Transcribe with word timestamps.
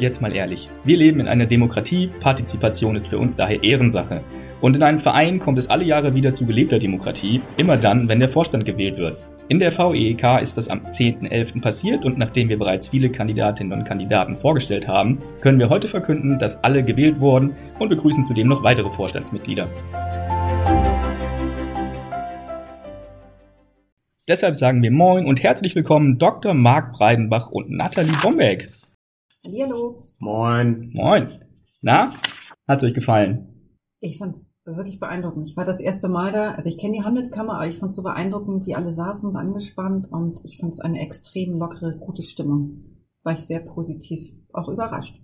jetzt 0.00 0.20
mal 0.20 0.34
ehrlich. 0.34 0.68
Wir 0.84 0.96
leben 0.96 1.20
in 1.20 1.28
einer 1.28 1.46
Demokratie, 1.46 2.10
Partizipation 2.20 2.96
ist 2.96 3.08
für 3.08 3.18
uns 3.18 3.36
daher 3.36 3.62
Ehrensache. 3.62 4.22
Und 4.60 4.76
in 4.76 4.82
einem 4.82 4.98
Verein 4.98 5.38
kommt 5.38 5.58
es 5.58 5.68
alle 5.68 5.84
Jahre 5.84 6.14
wieder 6.14 6.34
zu 6.34 6.46
gelebter 6.46 6.78
Demokratie, 6.78 7.40
immer 7.56 7.76
dann, 7.76 8.08
wenn 8.08 8.20
der 8.20 8.28
Vorstand 8.28 8.64
gewählt 8.64 8.98
wird. 8.98 9.16
In 9.48 9.58
der 9.58 9.76
VEEK 9.76 10.40
ist 10.42 10.56
das 10.56 10.68
am 10.68 10.86
10.11. 10.86 11.60
passiert 11.60 12.04
und 12.04 12.18
nachdem 12.18 12.48
wir 12.48 12.58
bereits 12.58 12.88
viele 12.88 13.10
Kandidatinnen 13.10 13.76
und 13.76 13.84
Kandidaten 13.84 14.36
vorgestellt 14.36 14.86
haben, 14.86 15.20
können 15.40 15.58
wir 15.58 15.68
heute 15.68 15.88
verkünden, 15.88 16.38
dass 16.38 16.62
alle 16.62 16.84
gewählt 16.84 17.18
wurden 17.18 17.56
und 17.78 17.88
begrüßen 17.88 18.22
zudem 18.22 18.46
noch 18.46 18.62
weitere 18.62 18.90
Vorstandsmitglieder. 18.90 19.68
Deshalb 24.28 24.54
sagen 24.54 24.80
wir 24.80 24.92
Moin 24.92 25.26
und 25.26 25.42
herzlich 25.42 25.74
willkommen 25.74 26.18
Dr. 26.18 26.54
Marc 26.54 26.92
Breidenbach 26.92 27.50
und 27.50 27.70
Nathalie 27.70 28.12
Bombeck. 28.22 28.68
Hallo. 29.42 30.04
Moin. 30.20 30.90
Moin. 30.92 31.28
Na, 31.80 32.12
hat's 32.68 32.82
euch 32.82 32.92
gefallen? 32.92 33.78
Ich 34.00 34.18
fand's 34.18 34.54
wirklich 34.64 35.00
beeindruckend. 35.00 35.48
Ich 35.48 35.56
war 35.56 35.64
das 35.64 35.80
erste 35.80 36.08
Mal 36.08 36.30
da, 36.30 36.52
also 36.52 36.68
ich 36.68 36.76
kenne 36.76 36.94
die 36.94 37.04
Handelskammer, 37.04 37.54
aber 37.54 37.66
ich 37.66 37.78
fand's 37.78 37.96
so 37.96 38.02
beeindruckend, 38.02 38.66
wie 38.66 38.74
alle 38.74 38.92
saßen 38.92 39.28
und 39.28 39.36
angespannt 39.36 40.08
und 40.10 40.40
ich 40.44 40.58
fand's 40.58 40.80
eine 40.80 41.00
extrem 41.00 41.58
lockere, 41.58 41.96
gute 41.98 42.22
Stimmung. 42.22 42.84
War 43.22 43.32
ich 43.32 43.40
sehr 43.40 43.60
positiv, 43.60 44.30
auch 44.52 44.68
überrascht. 44.68 45.18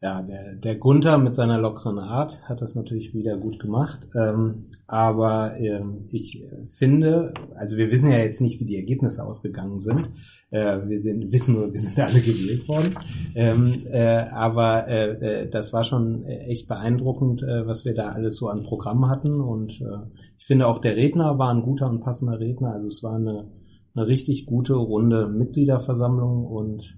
Ja, 0.00 0.22
der, 0.22 0.54
der 0.54 0.76
Gunther 0.76 1.18
mit 1.18 1.34
seiner 1.34 1.58
lockeren 1.58 1.98
Art 1.98 2.40
hat 2.48 2.62
das 2.62 2.76
natürlich 2.76 3.14
wieder 3.14 3.36
gut 3.36 3.58
gemacht. 3.58 4.08
Ähm, 4.14 4.66
aber 4.86 5.58
ähm, 5.58 6.06
ich 6.12 6.44
finde, 6.66 7.34
also 7.56 7.76
wir 7.76 7.90
wissen 7.90 8.12
ja 8.12 8.18
jetzt 8.18 8.40
nicht, 8.40 8.60
wie 8.60 8.64
die 8.64 8.76
Ergebnisse 8.76 9.24
ausgegangen 9.24 9.80
sind. 9.80 10.08
Äh, 10.50 10.86
wir 10.86 11.00
sind, 11.00 11.32
wissen 11.32 11.56
nur, 11.56 11.72
wir 11.72 11.80
sind 11.80 11.98
alle 11.98 12.20
gewählt 12.20 12.68
worden. 12.68 12.94
Ähm, 13.34 13.82
äh, 13.90 14.18
aber 14.30 14.86
äh, 14.86 15.42
äh 15.42 15.50
das 15.50 15.72
war 15.72 15.82
schon 15.82 16.24
echt 16.26 16.68
beeindruckend, 16.68 17.42
äh, 17.42 17.66
was 17.66 17.84
wir 17.84 17.94
da 17.94 18.10
alles 18.10 18.36
so 18.36 18.46
an 18.46 18.62
Programm 18.62 19.08
hatten. 19.08 19.40
Und 19.40 19.80
äh, 19.80 20.06
ich 20.38 20.46
finde 20.46 20.68
auch 20.68 20.78
der 20.78 20.94
Redner 20.94 21.40
war 21.40 21.52
ein 21.52 21.62
guter 21.62 21.90
und 21.90 22.02
passender 22.02 22.38
Redner. 22.38 22.72
Also 22.72 22.86
es 22.86 23.02
war 23.02 23.16
eine, 23.16 23.50
eine 23.96 24.06
richtig 24.06 24.46
gute 24.46 24.74
runde 24.74 25.28
Mitgliederversammlung 25.28 26.44
und 26.44 26.96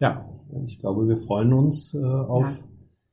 ja, 0.00 0.28
ich 0.64 0.78
glaube, 0.78 1.08
wir 1.08 1.16
freuen 1.16 1.52
uns 1.52 1.94
äh, 1.94 1.98
auf 1.98 2.48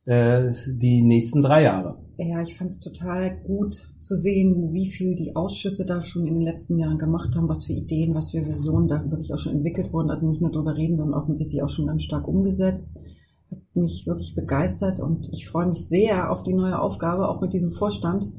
ja. 0.05 0.47
äh, 0.47 0.53
die 0.67 1.02
nächsten 1.02 1.42
drei 1.42 1.64
Jahre. 1.64 1.97
Ja, 2.17 2.42
ich 2.42 2.55
fand 2.55 2.72
es 2.72 2.80
total 2.80 3.42
gut 3.42 3.73
zu 4.00 4.16
sehen, 4.16 4.72
wie 4.72 4.89
viel 4.89 5.16
die 5.16 5.36
Ausschüsse 5.36 5.86
da 5.86 6.02
schon 6.02 6.25
in 6.25 6.36
den 6.36 6.44
letzten 6.44 6.77
Jahren 6.77 6.97
gemacht 6.97 7.36
haben, 7.36 7.50
was 7.50 7.66
für 7.66 7.73
Ideen, 7.73 8.16
was 8.16 8.31
für 8.31 8.45
Visionen 8.45 8.88
da 8.88 9.03
wirklich 9.11 9.33
auch 9.33 9.38
schon 9.38 9.53
entwickelt 9.53 9.92
wurden. 9.92 10.09
Also 10.09 10.25
nicht 10.25 10.42
nur 10.42 10.52
drüber 10.52 10.77
reden, 10.77 10.95
sondern 10.95 11.19
offensichtlich 11.19 11.61
auch 11.61 11.69
schon 11.69 11.88
ganz 11.88 12.03
stark 12.03 12.27
umgesetzt. 12.27 12.95
Hat 13.52 13.59
mich 13.73 14.08
wirklich 14.08 14.33
begeistert 14.33 15.02
und 15.02 15.27
ich 15.33 15.49
freue 15.49 15.67
mich 15.67 15.88
sehr 15.89 16.31
auf 16.31 16.44
die 16.44 16.53
neue 16.53 16.80
Aufgabe, 16.80 17.27
auch 17.27 17.42
mit 17.42 17.52
diesem 17.52 17.73
Vorstand 17.73 18.31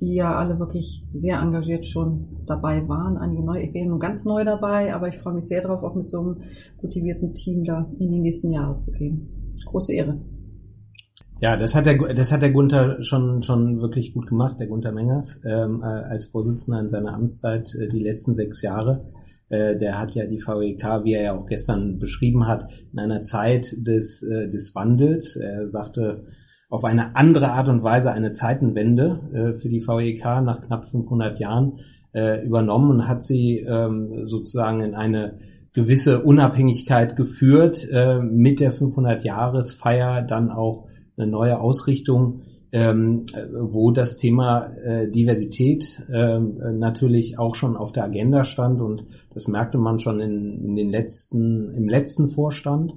die 0.00 0.14
ja 0.14 0.34
alle 0.34 0.58
wirklich 0.58 1.04
sehr 1.10 1.40
engagiert 1.40 1.86
schon 1.86 2.44
dabei 2.46 2.86
waren. 2.88 3.16
Einige 3.16 3.44
neu, 3.44 3.60
ich 3.60 3.72
bin 3.72 3.88
nun 3.88 4.00
ganz 4.00 4.24
neu 4.24 4.44
dabei, 4.44 4.94
aber 4.94 5.08
ich 5.08 5.18
freue 5.18 5.34
mich 5.34 5.46
sehr 5.46 5.62
darauf, 5.62 5.82
auch 5.82 5.94
mit 5.94 6.08
so 6.08 6.20
einem 6.20 6.42
motivierten 6.82 7.34
Team 7.34 7.64
da 7.64 7.88
in 7.98 8.10
die 8.10 8.20
nächsten 8.20 8.50
Jahre 8.50 8.76
zu 8.76 8.92
gehen. 8.92 9.54
Große 9.66 9.92
Ehre. 9.92 10.20
Ja, 11.40 11.56
das 11.56 11.74
hat 11.74 11.86
der, 11.86 11.98
das 12.14 12.32
hat 12.32 12.42
der 12.42 12.52
Gunther 12.52 13.02
schon, 13.02 13.42
schon 13.42 13.80
wirklich 13.80 14.14
gut 14.14 14.26
gemacht, 14.26 14.58
der 14.60 14.66
Gunther 14.66 14.92
Mengers, 14.92 15.40
ähm, 15.44 15.82
äh, 15.82 15.86
als 15.86 16.26
Vorsitzender 16.26 16.80
in 16.80 16.88
seiner 16.88 17.12
Amtszeit 17.12 17.74
äh, 17.74 17.88
die 17.88 17.98
letzten 17.98 18.34
sechs 18.34 18.62
Jahre. 18.62 19.10
Äh, 19.48 19.76
der 19.76 19.98
hat 19.98 20.14
ja 20.14 20.26
die 20.26 20.40
VEK, 20.40 21.04
wie 21.04 21.12
er 21.12 21.22
ja 21.22 21.38
auch 21.38 21.46
gestern 21.46 21.98
beschrieben 21.98 22.46
hat, 22.46 22.72
in 22.92 22.98
einer 22.98 23.22
Zeit 23.22 23.74
des, 23.76 24.22
äh, 24.22 24.48
des 24.48 24.74
Wandels. 24.74 25.36
Er 25.36 25.66
sagte, 25.66 26.24
auf 26.68 26.84
eine 26.84 27.16
andere 27.16 27.50
Art 27.52 27.68
und 27.68 27.82
Weise 27.82 28.12
eine 28.12 28.32
Zeitenwende 28.32 29.20
äh, 29.32 29.58
für 29.58 29.68
die 29.68 29.86
VEK 29.86 30.24
nach 30.42 30.62
knapp 30.62 30.84
500 30.86 31.38
Jahren 31.38 31.80
äh, 32.12 32.44
übernommen 32.44 32.90
und 32.90 33.08
hat 33.08 33.22
sie 33.24 33.58
ähm, 33.58 34.26
sozusagen 34.26 34.80
in 34.80 34.94
eine 34.94 35.38
gewisse 35.72 36.22
Unabhängigkeit 36.22 37.16
geführt, 37.16 37.86
äh, 37.90 38.20
mit 38.20 38.60
der 38.60 38.72
500-Jahresfeier 38.72 40.22
dann 40.22 40.50
auch 40.50 40.86
eine 41.16 41.26
neue 41.26 41.60
Ausrichtung, 41.60 42.42
ähm, 42.72 43.26
wo 43.52 43.92
das 43.92 44.16
Thema 44.16 44.66
äh, 44.66 45.08
Diversität 45.08 45.84
äh, 46.08 46.38
natürlich 46.38 47.38
auch 47.38 47.54
schon 47.54 47.76
auf 47.76 47.92
der 47.92 48.04
Agenda 48.04 48.42
stand 48.42 48.80
und 48.80 49.06
das 49.32 49.46
merkte 49.46 49.78
man 49.78 50.00
schon 50.00 50.20
in, 50.20 50.64
in 50.64 50.76
den 50.76 50.90
letzten, 50.90 51.68
im 51.68 51.88
letzten 51.88 52.28
Vorstand. 52.28 52.94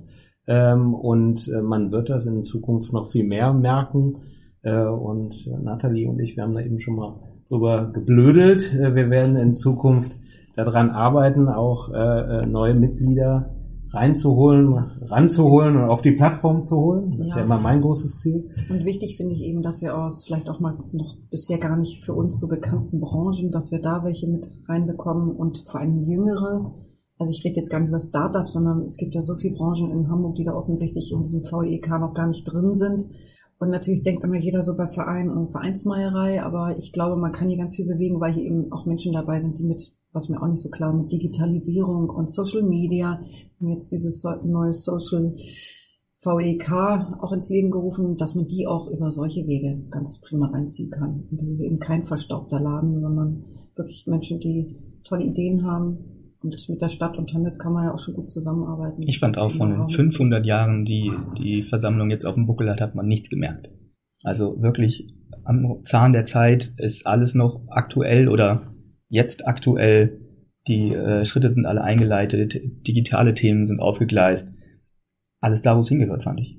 Ähm, 0.47 0.93
und 0.93 1.47
äh, 1.49 1.61
man 1.61 1.91
wird 1.91 2.09
das 2.09 2.25
in 2.25 2.45
Zukunft 2.45 2.93
noch 2.93 3.09
viel 3.09 3.25
mehr 3.25 3.53
merken. 3.53 4.17
Äh, 4.63 4.83
und 4.83 5.35
äh, 5.47 5.57
Nathalie 5.61 6.09
und 6.09 6.19
ich, 6.19 6.35
wir 6.35 6.43
haben 6.43 6.53
da 6.53 6.61
eben 6.61 6.79
schon 6.79 6.95
mal 6.95 7.19
drüber 7.49 7.91
geblödelt. 7.93 8.73
Äh, 8.73 8.95
wir 8.95 9.09
werden 9.09 9.35
in 9.35 9.55
Zukunft 9.55 10.17
daran 10.55 10.89
arbeiten, 10.89 11.49
auch 11.49 11.93
äh, 11.93 11.95
äh, 11.97 12.45
neue 12.45 12.73
Mitglieder 12.73 13.53
reinzuholen, 13.93 14.73
ranzuholen 15.01 15.77
und 15.77 15.83
auf 15.83 16.01
die 16.01 16.11
Plattform 16.11 16.65
zu 16.65 16.75
holen. 16.77 17.11
Das 17.11 17.19
ja. 17.19 17.25
ist 17.25 17.35
ja 17.35 17.43
immer 17.43 17.59
mein 17.59 17.81
großes 17.81 18.19
Ziel. 18.19 18.49
Und 18.69 18.83
wichtig 18.83 19.17
finde 19.17 19.33
ich 19.33 19.41
eben, 19.41 19.61
dass 19.61 19.81
wir 19.81 19.97
aus 19.97 20.25
vielleicht 20.25 20.49
auch 20.49 20.59
mal 20.59 20.77
noch 20.91 21.15
bisher 21.29 21.57
gar 21.57 21.77
nicht 21.77 22.03
für 22.03 22.13
uns 22.13 22.39
so 22.39 22.47
bekannten 22.47 22.99
Branchen, 22.99 23.51
dass 23.51 23.71
wir 23.71 23.79
da 23.79 24.03
welche 24.03 24.27
mit 24.27 24.45
reinbekommen 24.67 25.35
und 25.35 25.63
vor 25.69 25.79
allem 25.79 26.03
jüngere, 26.03 26.73
also 27.17 27.31
ich 27.31 27.43
rede 27.43 27.55
jetzt 27.55 27.69
gar 27.69 27.79
nicht 27.79 27.89
über 27.89 27.99
Startups, 27.99 28.53
sondern 28.53 28.83
es 28.83 28.97
gibt 28.97 29.15
ja 29.15 29.21
so 29.21 29.35
viele 29.35 29.55
Branchen 29.55 29.91
in 29.91 30.09
Hamburg, 30.09 30.35
die 30.35 30.43
da 30.43 30.53
offensichtlich 30.53 31.11
in 31.11 31.23
diesem 31.23 31.43
VEK 31.43 31.99
noch 31.99 32.13
gar 32.13 32.27
nicht 32.27 32.43
drin 32.43 32.75
sind. 32.77 33.05
Und 33.59 33.69
natürlich 33.69 34.03
denkt 34.03 34.23
immer 34.23 34.35
jeder 34.35 34.61
so 34.61 34.77
bei 34.77 34.87
Vereinen 34.87 35.31
und 35.31 35.51
Vereinsmeierei, 35.51 36.43
aber 36.43 36.77
ich 36.77 36.93
glaube, 36.93 37.19
man 37.19 37.31
kann 37.31 37.47
hier 37.47 37.57
ganz 37.57 37.75
viel 37.75 37.87
bewegen, 37.87 38.19
weil 38.19 38.33
hier 38.33 38.43
eben 38.43 38.71
auch 38.71 38.85
Menschen 38.85 39.13
dabei 39.13 39.39
sind, 39.39 39.57
die 39.57 39.63
mit, 39.63 39.81
was 40.13 40.29
mir 40.29 40.41
auch 40.41 40.47
nicht 40.47 40.61
so 40.61 40.69
klar, 40.69 40.93
mit 40.93 41.11
Digitalisierung 41.11 42.09
und 42.09 42.31
Social 42.31 42.61
Media, 42.61 43.19
und 43.59 43.69
jetzt 43.69 43.91
dieses 43.91 44.23
neue 44.43 44.73
Social 44.73 45.35
VEK 46.21 46.71
auch 47.19 47.31
ins 47.31 47.49
Leben 47.49 47.71
gerufen, 47.71 48.17
dass 48.17 48.35
man 48.35 48.45
die 48.45 48.67
auch 48.67 48.87
über 48.91 49.09
solche 49.09 49.47
Wege 49.47 49.81
ganz 49.89 50.19
prima 50.21 50.47
reinziehen 50.47 50.91
kann. 50.91 51.25
Und 51.31 51.41
das 51.41 51.47
ist 51.47 51.61
eben 51.61 51.79
kein 51.79 52.05
verstaubter 52.05 52.59
Laden, 52.59 53.01
sondern 53.01 53.45
wirklich 53.75 54.05
Menschen, 54.07 54.39
die 54.39 54.77
tolle 55.03 55.25
Ideen 55.25 55.65
haben, 55.65 56.16
und 56.41 56.69
mit 56.69 56.81
der 56.81 56.89
Stadt 56.89 57.17
und 57.17 57.33
Handelskammer 57.33 57.85
ja 57.85 57.93
auch 57.93 57.99
schon 57.99 58.13
gut 58.13 58.31
zusammenarbeiten. 58.31 59.03
Ich 59.03 59.19
fand 59.19 59.37
auch 59.37 59.51
von 59.51 59.69
den 59.69 59.89
500 59.89 60.45
Jahren, 60.45 60.85
die 60.85 61.11
die 61.37 61.61
Versammlung 61.61 62.09
jetzt 62.09 62.25
auf 62.25 62.35
dem 62.35 62.45
Buckel 62.45 62.69
hat, 62.69 62.81
hat 62.81 62.95
man 62.95 63.07
nichts 63.07 63.29
gemerkt. 63.29 63.69
Also 64.23 64.61
wirklich 64.61 65.13
am 65.43 65.83
Zahn 65.83 66.13
der 66.13 66.25
Zeit 66.25 66.73
ist 66.77 67.07
alles 67.07 67.33
noch 67.35 67.61
aktuell 67.69 68.27
oder 68.27 68.73
jetzt 69.09 69.47
aktuell. 69.47 70.21
Die 70.67 70.93
äh, 70.93 71.25
Schritte 71.25 71.51
sind 71.51 71.65
alle 71.65 71.81
eingeleitet, 71.81 72.59
digitale 72.85 73.33
Themen 73.33 73.65
sind 73.65 73.79
aufgegleist. 73.79 74.51
Alles 75.39 75.61
da, 75.61 75.75
wo 75.75 75.79
es 75.79 75.89
hingehört, 75.89 76.23
fand 76.23 76.41
ich. 76.41 76.57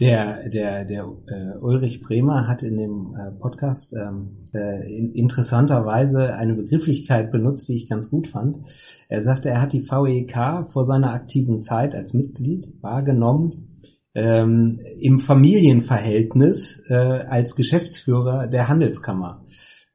Der, 0.00 0.48
der, 0.48 0.86
der 0.86 1.04
äh, 1.26 1.58
Ulrich 1.60 2.00
Bremer 2.00 2.48
hat 2.48 2.62
in 2.62 2.78
dem 2.78 3.14
äh, 3.14 3.30
Podcast 3.32 3.92
ähm, 3.92 4.38
äh, 4.54 4.90
in, 4.90 5.12
interessanterweise 5.12 6.34
eine 6.36 6.54
Begrifflichkeit 6.54 7.30
benutzt, 7.30 7.68
die 7.68 7.76
ich 7.76 7.88
ganz 7.88 8.08
gut 8.08 8.28
fand. 8.28 8.66
Er 9.10 9.20
sagte, 9.20 9.50
er 9.50 9.60
hat 9.60 9.74
die 9.74 9.82
VEK 9.82 10.66
vor 10.72 10.86
seiner 10.86 11.12
aktiven 11.12 11.60
Zeit 11.60 11.94
als 11.94 12.14
Mitglied 12.14 12.72
wahrgenommen 12.80 13.82
ähm, 14.14 14.80
im 15.00 15.18
Familienverhältnis 15.18 16.80
äh, 16.88 16.94
als 16.94 17.54
Geschäftsführer 17.54 18.46
der 18.46 18.68
Handelskammer. 18.68 19.44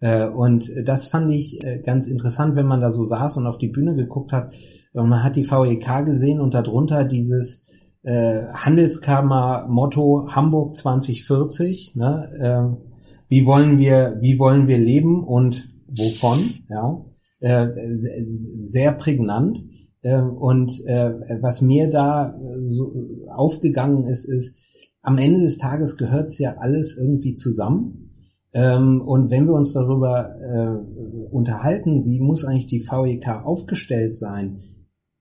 Äh, 0.02 0.28
und 0.28 0.70
das 0.86 1.08
fand 1.08 1.32
ich 1.32 1.64
äh, 1.64 1.80
ganz 1.80 2.06
interessant, 2.06 2.56
wenn 2.56 2.68
man 2.68 2.80
da 2.80 2.92
so 2.92 3.06
saß 3.06 3.38
und 3.38 3.48
auf 3.48 3.58
die 3.58 3.70
Bühne 3.70 3.96
geguckt 3.96 4.32
hat. 4.32 4.54
Und 4.94 5.10
man 5.10 5.24
hat 5.24 5.36
die 5.36 5.50
VEK 5.50 6.06
gesehen 6.06 6.40
und 6.40 6.54
darunter 6.54 7.06
dieses 7.06 7.65
äh, 8.06 8.46
Handelskammer 8.54 9.66
Motto 9.68 10.28
Hamburg 10.30 10.76
2040. 10.76 11.96
Ne? 11.96 12.30
Äh, 12.40 12.86
wie 13.28 13.46
wollen 13.46 13.80
wir, 13.80 14.18
wie 14.22 14.38
wollen 14.38 14.68
wir 14.68 14.78
leben 14.78 15.24
und 15.24 15.68
wovon? 15.88 16.40
Ja, 16.70 17.04
äh, 17.40 17.68
sehr 17.96 18.92
prägnant. 18.94 19.64
Äh, 20.02 20.20
und 20.22 20.72
äh, 20.86 21.42
was 21.42 21.62
mir 21.62 21.90
da 21.90 22.40
so 22.68 22.94
aufgegangen 23.28 24.06
ist, 24.06 24.26
ist, 24.26 24.56
am 25.02 25.18
Ende 25.18 25.42
des 25.42 25.58
Tages 25.58 25.98
gehört 25.98 26.28
es 26.28 26.40
ja 26.40 26.58
alles 26.58 26.98
irgendwie 26.98 27.36
zusammen. 27.36 28.12
Ähm, 28.54 29.02
und 29.02 29.30
wenn 29.30 29.48
wir 29.48 29.54
uns 29.54 29.74
darüber 29.74 30.36
äh, 30.40 31.32
unterhalten, 31.32 32.06
wie 32.06 32.20
muss 32.20 32.46
eigentlich 32.46 32.68
die 32.68 32.86
VEK 32.88 33.44
aufgestellt 33.44 34.16
sein, 34.16 34.62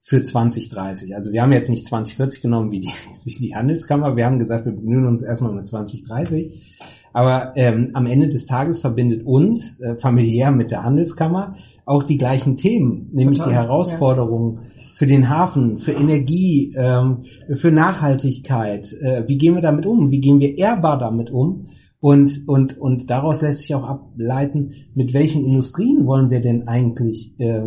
für 0.07 0.21
2030. 0.21 1.15
Also 1.15 1.33
wir 1.33 1.41
haben 1.41 1.51
jetzt 1.51 1.69
nicht 1.69 1.87
2040 1.87 2.39
genommen 2.39 2.71
wie 2.71 2.79
die, 2.79 2.91
wie 3.25 3.35
die 3.35 3.55
Handelskammer, 3.55 4.15
wir 4.15 4.25
haben 4.25 4.39
gesagt, 4.39 4.65
wir 4.65 4.71
begnügen 4.71 5.07
uns 5.07 5.23
erstmal 5.23 5.51
mit 5.51 5.67
2030. 5.67 6.77
Aber 7.11 7.53
ähm, 7.55 7.91
am 7.93 8.05
Ende 8.05 8.29
des 8.29 8.45
Tages 8.45 8.79
verbindet 8.79 9.25
uns 9.25 9.79
äh, 9.79 9.95
familiär 9.95 10.51
mit 10.51 10.69
der 10.69 10.83
Handelskammer 10.83 11.55
auch 11.85 12.03
die 12.03 12.17
gleichen 12.17 12.57
Themen, 12.57 13.09
nämlich 13.13 13.39
Total, 13.39 13.53
die 13.53 13.57
Herausforderungen 13.57 14.59
ja. 14.63 14.69
für 14.95 15.07
den 15.07 15.29
Hafen, 15.29 15.79
für 15.79 15.93
Energie, 15.93 16.73
ähm, 16.77 17.23
für 17.53 17.71
Nachhaltigkeit. 17.71 18.91
Äh, 19.01 19.23
wie 19.27 19.37
gehen 19.37 19.55
wir 19.55 19.61
damit 19.61 19.85
um? 19.85 20.11
Wie 20.11 20.19
gehen 20.19 20.39
wir 20.39 20.57
ehrbar 20.57 20.99
damit 20.99 21.31
um? 21.31 21.69
Und, 22.01 22.47
und, 22.47 22.77
und 22.77 23.09
daraus 23.09 23.41
lässt 23.41 23.61
sich 23.61 23.73
auch 23.73 23.85
ableiten, 23.85 24.73
mit 24.93 25.13
welchen 25.13 25.43
Industrien 25.43 26.05
wollen 26.05 26.29
wir 26.29 26.41
denn 26.41 26.67
eigentlich 26.67 27.33
äh, 27.39 27.61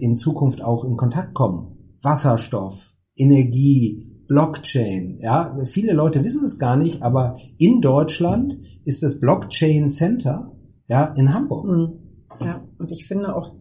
in 0.00 0.14
Zukunft 0.14 0.62
auch 0.62 0.84
in 0.84 0.96
Kontakt 0.96 1.34
kommen? 1.34 1.96
Wasserstoff, 2.02 2.92
Energie, 3.16 4.24
Blockchain. 4.28 5.18
Ja, 5.20 5.56
viele 5.64 5.94
Leute 5.94 6.22
wissen 6.22 6.44
es 6.44 6.58
gar 6.58 6.76
nicht, 6.76 7.02
aber 7.02 7.36
in 7.56 7.80
Deutschland 7.80 8.58
ist 8.84 9.02
das 9.02 9.20
Blockchain 9.20 9.88
Center 9.88 10.52
ja 10.86 11.14
in 11.14 11.32
Hamburg. 11.32 11.66
Mhm. 11.66 11.98
Ja, 12.40 12.62
und 12.78 12.92
ich 12.92 13.06
finde 13.06 13.34
auch 13.34 13.57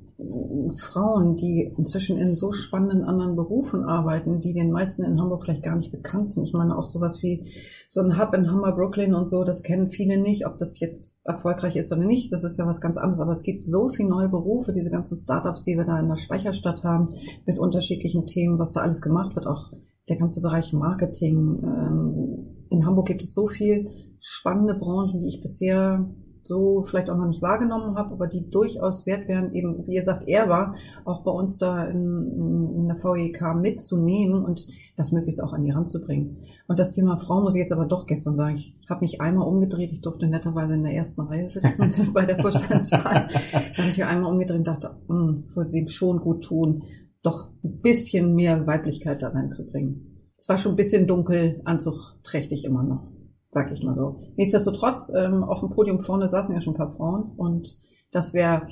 Frauen, 0.78 1.38
die 1.38 1.72
inzwischen 1.78 2.18
in 2.18 2.34
so 2.34 2.52
spannenden 2.52 3.04
anderen 3.04 3.36
Berufen 3.36 3.84
arbeiten, 3.84 4.42
die 4.42 4.54
den 4.54 4.72
meisten 4.72 5.04
in 5.04 5.22
Hamburg 5.22 5.44
vielleicht 5.44 5.64
gar 5.64 5.75
nicht 5.75 5.92
bekannt 5.92 6.31
sind. 6.31 6.44
Ich 6.44 6.54
meine 6.54 6.75
auch 6.75 6.86
sowas 6.86 7.22
wie 7.22 7.52
so 7.88 8.02
ein 8.02 8.18
Hub 8.18 8.34
in 8.34 8.50
Hammer 8.50 8.72
Brooklyn 8.72 9.14
und 9.14 9.30
so, 9.30 9.44
das 9.44 9.62
kennen 9.62 9.92
viele 9.92 10.19
nicht. 10.19 10.48
Ob 10.48 10.58
das 10.58 10.80
jetzt 10.80 11.22
erfolgreich 11.24 11.75
ist 11.75 11.92
oder 11.92 12.04
nicht, 12.04 12.31
das 12.31 12.44
ist 12.44 12.58
ja 12.58 12.66
was 12.66 12.81
ganz 12.81 12.98
anderes. 12.98 13.19
Aber 13.19 13.31
es 13.31 13.44
gibt 13.44 13.66
so 13.66 13.90
viele 13.90 14.10
neue 14.10 14.28
Berufe, 14.28 14.74
diese 14.74 14.90
ganzen 14.90 15.18
Startups, 15.18 15.64
die 15.64 15.78
wir 15.78 15.86
da 15.86 16.00
in 16.00 16.08
der 16.08 16.16
Speicherstadt 16.16 16.84
haben, 16.84 17.14
mit 17.46 17.60
unterschiedlichen 17.60 18.25
Themen, 18.25 18.58
was 18.58 18.72
da 18.72 18.81
alles 18.81 19.04
gemacht 19.04 19.36
wird, 19.36 19.46
auch 19.46 19.72
der 20.10 20.18
ganze 20.18 20.42
Bereich 20.42 20.74
Marketing. 20.74 21.62
Ähm, 21.64 22.66
in 22.72 22.86
Hamburg 22.88 23.06
gibt 23.06 23.24
es 23.24 23.36
so 23.36 23.46
viel 23.46 23.90
spannende 24.19 24.74
Branchen, 24.74 25.19
die 25.19 25.28
ich 25.28 25.42
bisher 25.42 26.10
so 26.47 26.83
vielleicht 26.83 27.09
auch 27.09 27.17
noch 27.17 27.27
nicht 27.27 27.41
wahrgenommen 27.41 27.97
habe, 27.97 28.13
aber 28.13 28.27
die 28.27 28.49
durchaus 28.49 29.05
wert 29.05 29.27
wären, 29.27 29.53
eben, 29.53 29.85
wie 29.88 29.95
ihr 29.95 30.01
sagt, 30.01 30.27
ehrbar, 30.27 30.75
auch 31.05 31.23
bei 31.23 31.31
uns 31.31 31.57
da 31.57 31.85
in, 31.85 32.73
in 32.75 32.88
der 32.88 32.97
VEK 32.97 33.55
mitzunehmen 33.55 34.44
und 34.44 34.67
das 34.95 35.11
möglichst 35.11 35.44
auch 35.44 35.53
an 35.53 35.63
die 35.63 35.73
Hand 35.73 35.89
zu 35.89 36.01
bringen. 36.01 36.38
Und 36.67 36.79
das 36.79 36.91
Thema 36.91 37.17
Frau 37.17 37.41
muss 37.41 37.55
ich 37.55 37.59
jetzt 37.59 37.71
aber 37.71 37.85
doch 37.85 38.05
gestern 38.05 38.35
sagen. 38.35 38.55
Ich 38.55 38.75
habe 38.89 39.01
mich 39.01 39.21
einmal 39.21 39.47
umgedreht, 39.47 39.91
ich 39.91 40.01
durfte 40.01 40.27
netterweise 40.27 40.73
in 40.73 40.83
der 40.83 40.94
ersten 40.94 41.21
Reihe 41.21 41.49
sitzen 41.49 42.11
bei 42.13 42.25
der 42.25 42.39
Vorstandswahl. 42.39 43.27
Da 43.51 43.59
habe 43.59 43.65
ich 43.71 43.97
mich 43.97 44.05
einmal 44.05 44.31
umgedreht 44.31 44.57
und 44.57 44.67
dachte, 44.67 44.95
hm, 45.07 45.45
würde 45.53 45.71
dem 45.71 45.89
schon 45.89 46.19
gut 46.19 46.44
tun, 46.44 46.83
doch 47.23 47.49
ein 47.63 47.81
bisschen 47.81 48.35
mehr 48.35 48.65
Weiblichkeit 48.67 49.21
da 49.21 49.29
reinzubringen. 49.29 50.31
Es 50.38 50.47
war 50.47 50.57
schon 50.57 50.73
ein 50.73 50.77
bisschen 50.77 51.07
dunkel, 51.07 51.61
anzugträchtig 51.65 52.63
immer 52.63 52.83
noch 52.83 53.17
sag 53.49 53.71
ich 53.71 53.83
mal 53.83 53.95
so. 53.95 54.19
Nichtsdestotrotz, 54.35 55.11
ähm, 55.15 55.44
auf 55.44 55.61
dem 55.61 55.69
Podium 55.69 56.01
vorne 56.01 56.29
saßen 56.29 56.53
ja 56.53 56.61
schon 56.61 56.73
ein 56.73 56.77
paar 56.77 56.94
Frauen 56.94 57.31
und 57.38 57.77
das 58.11 58.33
wäre 58.33 58.67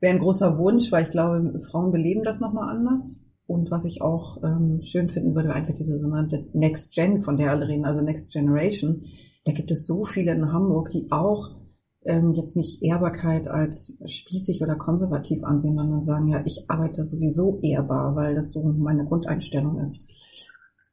wär 0.00 0.10
ein 0.10 0.18
großer 0.18 0.58
Wunsch, 0.58 0.92
weil 0.92 1.04
ich 1.04 1.10
glaube, 1.10 1.60
Frauen 1.70 1.92
beleben 1.92 2.22
das 2.24 2.40
nochmal 2.40 2.68
anders. 2.68 3.20
Und 3.46 3.70
was 3.70 3.86
ich 3.86 4.02
auch 4.02 4.42
ähm, 4.42 4.80
schön 4.82 5.08
finden 5.08 5.34
würde, 5.34 5.54
einfach 5.54 5.74
diese 5.74 5.96
sogenannte 5.96 6.46
Next 6.52 6.92
Gen, 6.92 7.22
von 7.22 7.38
der 7.38 7.50
alle 7.50 7.66
reden, 7.66 7.86
also 7.86 8.02
Next 8.02 8.30
Generation. 8.32 9.04
Da 9.46 9.52
gibt 9.52 9.70
es 9.70 9.86
so 9.86 10.04
viele 10.04 10.32
in 10.32 10.52
Hamburg, 10.52 10.90
die 10.90 11.10
auch 11.10 11.56
ähm, 12.04 12.34
jetzt 12.34 12.56
nicht 12.56 12.82
Ehrbarkeit 12.82 13.48
als 13.48 13.98
spießig 14.06 14.62
oder 14.62 14.76
konservativ 14.76 15.44
ansehen, 15.44 15.76
sondern 15.76 16.02
sagen, 16.02 16.28
ja, 16.28 16.42
ich 16.44 16.68
arbeite 16.68 17.04
sowieso 17.04 17.58
ehrbar, 17.62 18.14
weil 18.14 18.34
das 18.34 18.52
so 18.52 18.62
meine 18.62 19.06
Grundeinstellung 19.06 19.80
ist. 19.80 20.06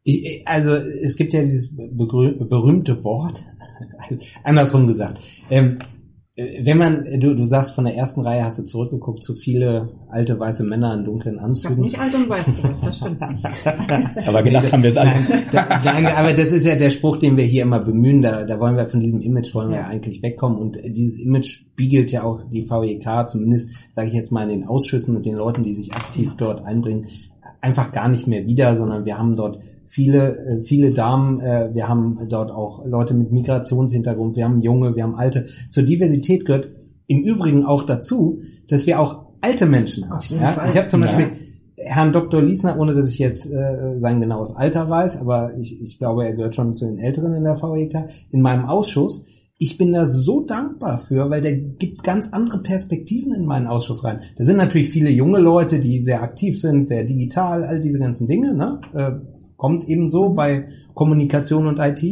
Ich, 0.08 0.48
also 0.48 0.76
es 0.76 1.16
gibt 1.16 1.34
ja 1.34 1.42
dieses 1.42 1.76
berühmte 1.76 3.04
Wort, 3.04 3.44
andersrum 4.44 4.86
gesagt. 4.86 5.20
Ähm, 5.50 5.80
wenn 6.38 6.78
man, 6.78 7.20
du, 7.22 7.34
du 7.34 7.46
sagst, 7.48 7.74
von 7.74 7.86
der 7.86 7.96
ersten 7.96 8.22
Reihe 8.22 8.44
hast 8.44 8.60
du 8.60 8.66
zurückgeguckt, 8.66 9.24
zu 9.24 9.34
viele 9.34 9.90
alte 10.10 10.38
weiße 10.38 10.64
Männer 10.64 10.94
in 10.94 11.06
dunklen 11.06 11.40
Anzügen. 11.40 11.84
Ich 11.84 11.98
habe 11.98 12.06
nicht 12.06 12.16
alt 12.18 12.24
und 12.24 12.30
weiß 12.30 12.46
gesagt, 12.46 12.76
das 12.86 12.98
stimmt 12.98 13.22
nicht. 13.32 14.28
aber 14.28 14.44
gedacht 14.44 14.72
haben 14.72 14.84
wir 14.84 14.90
es 14.90 14.98
alle. 14.98 15.14
Nein, 15.52 16.06
aber 16.08 16.34
das 16.34 16.52
ist 16.52 16.66
ja 16.66 16.76
der 16.76 16.92
Spruch, 16.92 17.18
den 17.18 17.38
wir 17.38 17.46
hier 17.46 17.64
immer 17.64 17.80
bemühen. 17.80 18.22
Da, 18.22 18.44
da 18.44 18.60
wollen 18.60 18.76
wir 18.76 18.86
von 18.88 19.00
diesem 19.00 19.22
Image 19.22 19.56
wollen 19.56 19.70
wir 19.70 19.78
ja. 19.78 19.88
eigentlich 19.88 20.22
wegkommen. 20.22 20.60
Und 20.60 20.78
dieses 20.86 21.20
Image 21.20 21.48
spiegelt 21.48 22.12
ja 22.12 22.24
auch 22.24 22.42
die 22.50 22.70
VEK, 22.70 23.30
zumindest 23.30 23.72
sage 23.90 24.10
ich 24.10 24.14
jetzt 24.14 24.32
mal 24.32 24.44
in 24.44 24.60
den 24.60 24.68
Ausschüssen 24.68 25.16
und 25.16 25.26
den 25.26 25.36
Leuten, 25.36 25.64
die 25.64 25.74
sich 25.74 25.94
aktiv 25.94 26.34
dort 26.38 26.64
einbringen, 26.64 27.08
einfach 27.62 27.92
gar 27.94 28.10
nicht 28.10 28.28
mehr 28.28 28.46
wieder, 28.46 28.76
sondern 28.76 29.06
wir 29.06 29.18
haben 29.18 29.38
dort 29.38 29.60
viele, 29.86 30.38
äh, 30.38 30.62
viele 30.62 30.92
Damen, 30.92 31.40
äh, 31.40 31.70
wir 31.74 31.88
haben 31.88 32.20
dort 32.30 32.52
auch 32.52 32.86
Leute 32.86 33.14
mit 33.14 33.32
Migrationshintergrund, 33.32 34.36
wir 34.36 34.46
haben 34.46 34.62
Junge, 34.62 34.96
wir 34.96 35.04
haben 35.04 35.16
Alte. 35.16 35.48
Zur 35.70 35.84
Diversität 35.84 36.46
gehört 36.46 36.70
im 37.08 37.22
Übrigen 37.22 37.66
auch 37.66 37.84
dazu, 37.84 38.40
dass 38.68 38.88
wir 38.88 39.00
auch 39.00 39.26
alte 39.42 39.66
Menschen 39.66 40.10
haben. 40.10 40.26
Ja? 40.30 40.70
Ich 40.70 40.78
habe 40.78 40.88
zum 40.88 41.02
Beispiel 41.02 41.26
ja. 41.78 41.86
Herrn 41.86 42.14
Dr. 42.14 42.42
Liesner, 42.42 42.80
ohne 42.80 42.96
dass 42.96 43.10
ich 43.10 43.20
jetzt 43.20 43.52
äh, 43.52 44.00
sein 44.00 44.22
genaues 44.22 44.56
Alter 44.56 44.90
weiß, 44.90 45.22
aber 45.22 45.56
ich, 45.58 45.82
ich 45.82 46.00
glaube, 46.00 46.26
er 46.26 46.34
gehört 46.34 46.56
schon 46.56 46.76
zu 46.76 46.86
den 46.86 47.00
Älteren 47.00 47.34
in 47.34 47.44
der 47.44 47.62
VEK, 47.62 48.10
in 48.32 48.42
meinem 48.42 48.66
Ausschuss. 48.66 49.24
Ich 49.58 49.78
bin 49.78 49.94
da 49.94 50.08
so 50.08 50.42
dankbar 50.42 50.98
für, 50.98 51.30
weil 51.30 51.42
der 51.42 51.56
gibt 51.56 52.04
ganz 52.04 52.34
andere 52.34 52.62
Perspektiven 52.62 53.34
in 53.34 53.46
meinen 53.46 53.68
Ausschuss 53.68 54.04
rein. 54.04 54.20
Da 54.38 54.44
sind 54.44 54.58
natürlich 54.58 54.90
viele 54.90 55.10
junge 55.10 55.40
Leute, 55.40 55.80
die 55.80 56.04
sehr 56.04 56.24
aktiv 56.24 56.60
sind, 56.60 56.88
sehr 56.88 57.04
digital, 57.04 57.64
all 57.64 57.80
diese 57.80 58.00
ganzen 58.00 58.28
Dinge, 58.28 58.54
ne? 58.54 58.82
Äh, 58.94 59.12
Kommt 59.66 59.90
eben 59.90 60.10
so 60.10 60.30
bei 60.30 60.68
Kommunikation 60.94 61.66
und 61.66 61.80
IT. 61.80 62.04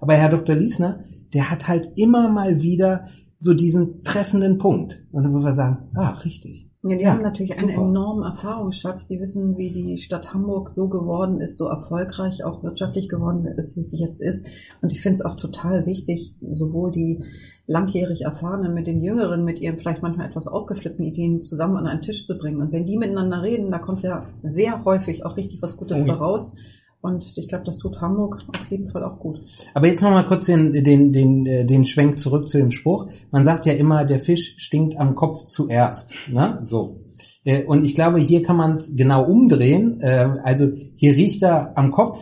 Aber 0.00 0.14
Herr 0.14 0.30
Dr. 0.30 0.56
Liesner, 0.56 1.04
der 1.34 1.50
hat 1.50 1.68
halt 1.68 1.90
immer 1.96 2.30
mal 2.30 2.62
wieder 2.62 3.04
so 3.36 3.52
diesen 3.52 4.02
treffenden 4.02 4.56
Punkt. 4.56 5.04
Und 5.12 5.22
dann 5.22 5.34
würden 5.34 5.44
wir 5.44 5.52
sagen, 5.52 5.90
ah, 5.94 6.12
richtig. 6.24 6.70
Ja, 6.82 6.96
die 6.96 7.04
ja, 7.04 7.10
haben 7.10 7.22
natürlich 7.22 7.54
super. 7.54 7.68
einen 7.70 7.90
enormen 7.90 8.24
Erfahrungsschatz. 8.24 9.08
Die 9.08 9.20
wissen, 9.20 9.58
wie 9.58 9.70
die 9.72 9.98
Stadt 9.98 10.32
Hamburg 10.32 10.70
so 10.70 10.88
geworden 10.88 11.42
ist, 11.42 11.58
so 11.58 11.66
erfolgreich 11.66 12.44
auch 12.44 12.62
wirtschaftlich 12.62 13.10
geworden 13.10 13.46
ist, 13.58 13.76
wie 13.76 13.84
sie 13.84 13.98
jetzt 13.98 14.22
ist. 14.22 14.46
Und 14.80 14.90
ich 14.90 15.02
finde 15.02 15.16
es 15.16 15.24
auch 15.26 15.36
total 15.36 15.84
wichtig, 15.84 16.34
sowohl 16.50 16.92
die 16.92 17.24
langjährig 17.66 18.22
Erfahrenen 18.22 18.72
mit 18.72 18.86
den 18.86 19.02
Jüngeren, 19.02 19.44
mit 19.44 19.60
ihren 19.60 19.76
vielleicht 19.76 20.00
manchmal 20.00 20.28
etwas 20.28 20.46
ausgeflippten 20.46 21.04
Ideen 21.04 21.42
zusammen 21.42 21.76
an 21.76 21.86
einen 21.86 22.00
Tisch 22.00 22.26
zu 22.26 22.38
bringen. 22.38 22.62
Und 22.62 22.72
wenn 22.72 22.86
die 22.86 22.96
miteinander 22.96 23.42
reden, 23.42 23.70
da 23.70 23.78
kommt 23.78 24.00
ja 24.00 24.26
sehr 24.42 24.82
häufig 24.86 25.26
auch 25.26 25.36
richtig 25.36 25.60
was 25.60 25.76
Gutes 25.76 26.00
oh, 26.00 26.10
raus. 26.10 26.54
Und 27.02 27.36
ich 27.36 27.48
glaube, 27.48 27.64
das 27.64 27.78
tut 27.78 28.00
Hamburg 28.00 28.38
auf 28.46 28.70
jeden 28.70 28.88
Fall 28.88 29.02
auch 29.02 29.18
gut. 29.18 29.40
Aber 29.74 29.88
jetzt 29.88 30.02
nochmal 30.02 30.24
kurz 30.24 30.44
den, 30.44 30.72
den, 30.72 31.12
den, 31.12 31.44
äh, 31.46 31.66
den 31.66 31.84
Schwenk 31.84 32.20
zurück 32.20 32.48
zu 32.48 32.58
dem 32.58 32.70
Spruch. 32.70 33.08
Man 33.32 33.44
sagt 33.44 33.66
ja 33.66 33.72
immer, 33.72 34.04
der 34.04 34.20
Fisch 34.20 34.54
stinkt 34.58 34.96
am 34.98 35.16
Kopf 35.16 35.46
zuerst. 35.46 36.14
Ne? 36.32 36.62
So. 36.64 37.00
Äh, 37.44 37.64
und 37.64 37.84
ich 37.84 37.96
glaube, 37.96 38.20
hier 38.20 38.44
kann 38.44 38.56
man 38.56 38.72
es 38.72 38.94
genau 38.94 39.24
umdrehen. 39.24 40.00
Äh, 40.00 40.28
also 40.44 40.68
hier 40.94 41.14
riecht 41.14 41.42
er 41.42 41.76
am 41.76 41.90
Kopf 41.90 42.18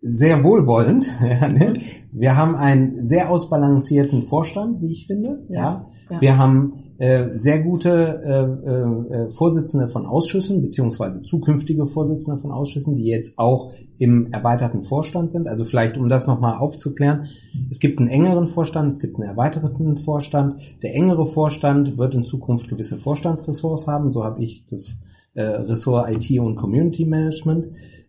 sehr 0.00 0.42
wohlwollend. 0.42 1.06
Ne? 1.20 1.80
Wir 2.12 2.36
haben 2.36 2.56
einen 2.56 3.06
sehr 3.06 3.30
ausbalancierten 3.30 4.22
Vorstand, 4.22 4.80
wie 4.82 4.90
ich 4.90 5.06
finde. 5.06 5.46
Ja. 5.50 5.86
ja. 6.10 6.20
Wir 6.20 6.36
haben 6.36 6.85
sehr 6.98 7.60
gute 7.60 7.90
äh, 8.24 8.70
äh, 8.70 9.24
äh, 9.24 9.30
Vorsitzende 9.30 9.88
von 9.88 10.06
Ausschüssen, 10.06 10.62
beziehungsweise 10.62 11.22
zukünftige 11.22 11.86
Vorsitzende 11.86 12.40
von 12.40 12.50
Ausschüssen, 12.50 12.96
die 12.96 13.04
jetzt 13.04 13.38
auch 13.38 13.72
im 13.98 14.32
erweiterten 14.32 14.82
Vorstand 14.82 15.30
sind. 15.30 15.46
Also 15.46 15.64
vielleicht, 15.64 15.98
um 15.98 16.08
das 16.08 16.26
nochmal 16.26 16.58
aufzuklären, 16.58 17.26
es 17.70 17.80
gibt 17.80 17.98
einen 17.98 18.08
engeren 18.08 18.48
Vorstand, 18.48 18.94
es 18.94 19.00
gibt 19.00 19.16
einen 19.16 19.28
erweiterten 19.28 19.98
Vorstand. 19.98 20.56
Der 20.82 20.94
engere 20.94 21.26
Vorstand 21.26 21.98
wird 21.98 22.14
in 22.14 22.24
Zukunft 22.24 22.68
gewisse 22.68 22.96
Vorstandsressorts 22.96 23.86
haben, 23.86 24.10
so 24.12 24.24
habe 24.24 24.42
ich 24.42 24.64
das 24.66 24.96
äh, 25.34 25.42
Ressort 25.42 26.16
IT 26.16 26.40
und 26.40 26.56
Community 26.56 27.04
Management. 27.04 27.66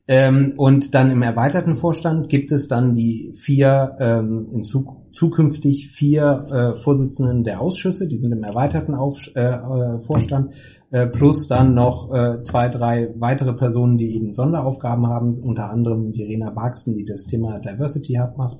Ähm, 0.07 0.53
und 0.55 0.95
dann 0.95 1.11
im 1.11 1.21
erweiterten 1.21 1.75
Vorstand 1.75 2.29
gibt 2.29 2.53
es 2.53 2.69
dann 2.69 2.95
die 2.95 3.33
vier, 3.35 3.97
ähm, 3.99 4.47
in 4.53 4.63
Zuk 4.63 5.06
zukünftig 5.17 5.89
vier 5.89 6.45
äh, 6.51 6.77
Vorsitzenden 6.79 7.43
der 7.43 7.59
Ausschüsse, 7.59 8.07
die 8.07 8.17
sind 8.17 8.31
im 8.33 8.43
erweiterten 8.43 8.93
Auf 8.93 9.17
äh, 9.35 9.41
äh, 9.41 9.99
Vorstand, 10.01 10.53
äh, 10.91 11.07
plus 11.07 11.47
dann 11.47 11.73
noch 11.73 12.13
äh, 12.13 12.41
zwei, 12.43 12.69
drei 12.69 13.09
weitere 13.17 13.53
Personen, 13.53 13.97
die 13.97 14.15
eben 14.15 14.31
Sonderaufgaben 14.31 15.07
haben, 15.07 15.39
unter 15.39 15.71
anderem 15.71 16.11
die 16.11 16.23
Rena 16.23 16.51
Barksten, 16.51 16.95
die 16.95 17.03
das 17.03 17.25
Thema 17.25 17.59
Diversity 17.59 18.13
Hub 18.13 18.37
macht. 18.37 18.59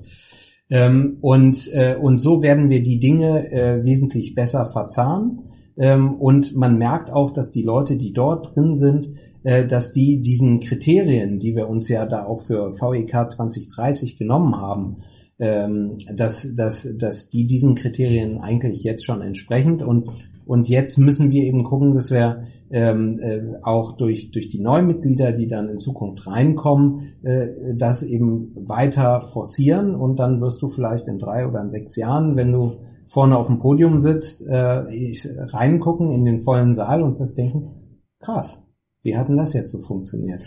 Ähm, 0.68 1.18
und, 1.20 1.72
äh, 1.72 1.94
und 1.94 2.18
so 2.18 2.42
werden 2.42 2.70
wir 2.70 2.82
die 2.82 2.98
Dinge 2.98 3.52
äh, 3.52 3.84
wesentlich 3.84 4.34
besser 4.34 4.66
verzahnen. 4.66 5.42
Ähm, 5.76 6.14
und 6.14 6.56
man 6.56 6.76
merkt 6.76 7.12
auch, 7.12 7.30
dass 7.30 7.52
die 7.52 7.62
Leute, 7.62 7.96
die 7.96 8.12
dort 8.12 8.56
drin 8.56 8.74
sind, 8.74 9.12
äh, 9.44 9.64
dass 9.64 9.92
die 9.92 10.20
diesen 10.20 10.58
Kriterien, 10.58 11.38
die 11.38 11.54
wir 11.54 11.68
uns 11.68 11.88
ja 11.88 12.04
da 12.04 12.26
auch 12.26 12.40
für 12.40 12.72
VEK 12.72 13.30
2030 13.30 14.16
genommen 14.16 14.56
haben, 14.56 14.96
ähm, 15.38 15.98
dass, 16.14 16.54
dass, 16.54 16.88
dass 16.96 17.28
die 17.28 17.46
diesen 17.46 17.74
Kriterien 17.74 18.38
eigentlich 18.38 18.82
jetzt 18.82 19.04
schon 19.04 19.22
entsprechend 19.22 19.82
und 19.82 20.10
und 20.48 20.70
jetzt 20.70 20.96
müssen 20.96 21.30
wir 21.30 21.44
eben 21.44 21.62
gucken, 21.62 21.92
dass 21.92 22.10
wir 22.10 22.44
ähm, 22.70 23.20
äh, 23.20 23.58
auch 23.62 23.98
durch, 23.98 24.30
durch 24.30 24.48
die 24.48 24.60
Neumitglieder, 24.60 25.32
die 25.32 25.46
dann 25.46 25.68
in 25.68 25.78
Zukunft 25.78 26.26
reinkommen, 26.26 27.12
äh, 27.22 27.74
das 27.76 28.02
eben 28.02 28.54
weiter 28.56 29.20
forcieren 29.20 29.94
und 29.94 30.16
dann 30.16 30.40
wirst 30.40 30.62
du 30.62 30.70
vielleicht 30.70 31.06
in 31.06 31.18
drei 31.18 31.46
oder 31.46 31.60
in 31.60 31.68
sechs 31.68 31.96
Jahren, 31.96 32.36
wenn 32.36 32.50
du 32.50 32.78
vorne 33.06 33.36
auf 33.36 33.48
dem 33.48 33.58
Podium 33.58 33.98
sitzt, 33.98 34.40
äh, 34.46 34.54
reingucken 34.54 36.12
in 36.12 36.24
den 36.24 36.40
vollen 36.40 36.74
Saal 36.74 37.02
und 37.02 37.20
wirst 37.20 37.36
denken, 37.36 37.98
krass, 38.18 38.62
wie 39.02 39.18
hat 39.18 39.28
denn 39.28 39.36
das 39.36 39.52
jetzt 39.52 39.72
so 39.72 39.80
funktioniert? 39.80 40.44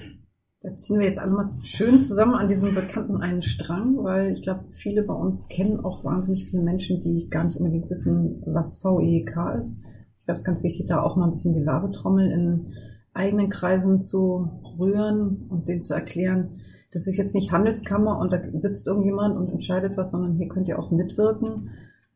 Da 0.63 0.77
ziehen 0.77 0.99
wir 0.99 1.07
jetzt 1.07 1.17
alle 1.17 1.31
mal 1.31 1.49
schön 1.63 1.99
zusammen 2.01 2.35
an 2.35 2.47
diesem 2.47 2.75
bekannten 2.75 3.17
einen 3.17 3.41
Strang, 3.41 4.03
weil 4.03 4.33
ich 4.33 4.43
glaube, 4.43 4.65
viele 4.73 5.01
bei 5.01 5.13
uns 5.13 5.47
kennen 5.47 5.79
auch 5.79 6.03
wahnsinnig 6.03 6.45
viele 6.51 6.61
Menschen, 6.61 7.01
die 7.01 7.29
gar 7.31 7.45
nicht 7.45 7.57
unbedingt 7.57 7.89
wissen, 7.89 8.43
was 8.45 8.83
VEK 8.83 9.57
ist. 9.57 9.81
Ich 10.19 10.25
glaube, 10.25 10.35
es 10.35 10.41
ist 10.41 10.45
ganz 10.45 10.61
wichtig, 10.61 10.85
da 10.85 11.01
auch 11.01 11.15
mal 11.15 11.25
ein 11.25 11.31
bisschen 11.31 11.53
die 11.53 11.65
Werbetrommel 11.65 12.31
in 12.31 12.67
eigenen 13.11 13.49
Kreisen 13.49 14.01
zu 14.01 14.51
rühren 14.77 15.47
und 15.49 15.67
denen 15.67 15.81
zu 15.81 15.95
erklären, 15.95 16.61
das 16.91 17.07
ist 17.07 17.17
jetzt 17.17 17.33
nicht 17.33 17.51
Handelskammer 17.51 18.19
und 18.19 18.31
da 18.31 18.39
sitzt 18.53 18.85
irgendjemand 18.85 19.35
und 19.37 19.49
entscheidet 19.49 19.97
was, 19.97 20.11
sondern 20.11 20.37
hier 20.37 20.47
könnt 20.47 20.67
ihr 20.67 20.77
auch 20.77 20.91
mitwirken. 20.91 21.71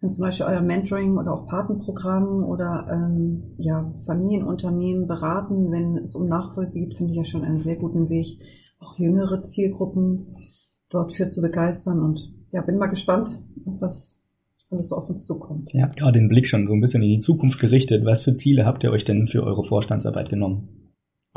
Wenn 0.06 0.12
zum 0.12 0.22
Beispiel 0.22 0.46
euer 0.46 0.62
Mentoring 0.62 1.18
oder 1.18 1.34
auch 1.34 1.48
Patenprogramm 1.48 2.44
oder 2.44 2.86
ähm, 2.92 3.56
ja, 3.58 3.92
Familienunternehmen 4.06 5.08
beraten, 5.08 5.72
wenn 5.72 5.98
es 5.98 6.16
um 6.16 6.28
Nachfolge 6.28 6.74
geht, 6.74 6.96
finde 6.96 7.14
ich 7.14 7.18
ja 7.18 7.26
schon 7.26 7.44
einen 7.44 7.58
sehr 7.58 7.76
guten 7.76 8.08
Weg, 8.08 8.40
auch 8.78 9.00
jüngere 9.00 9.44
Zielgruppen 9.46 10.28
dort 10.92 11.16
für 11.16 11.30
zu 11.30 11.42
begeistern. 11.42 12.04
Und 12.04 12.20
ja, 12.52 12.62
bin 12.62 12.78
mal 12.78 12.86
gespannt, 12.86 13.42
was 13.80 14.22
alles 14.70 14.90
so 14.90 14.96
auf 14.96 15.10
uns 15.10 15.26
zukommt. 15.26 15.74
Ihr 15.74 15.82
habt 15.82 15.98
gerade 15.98 16.20
den 16.20 16.30
Blick 16.30 16.46
schon 16.46 16.68
so 16.68 16.74
ein 16.74 16.82
bisschen 16.82 17.02
in 17.02 17.10
die 17.10 17.20
Zukunft 17.20 17.60
gerichtet. 17.60 18.06
Was 18.06 18.22
für 18.22 18.36
Ziele 18.36 18.64
habt 18.64 18.84
ihr 18.84 18.92
euch 18.92 19.06
denn 19.06 19.26
für 19.26 19.44
eure 19.44 19.64
Vorstandsarbeit 19.64 20.30
genommen? 20.30 20.85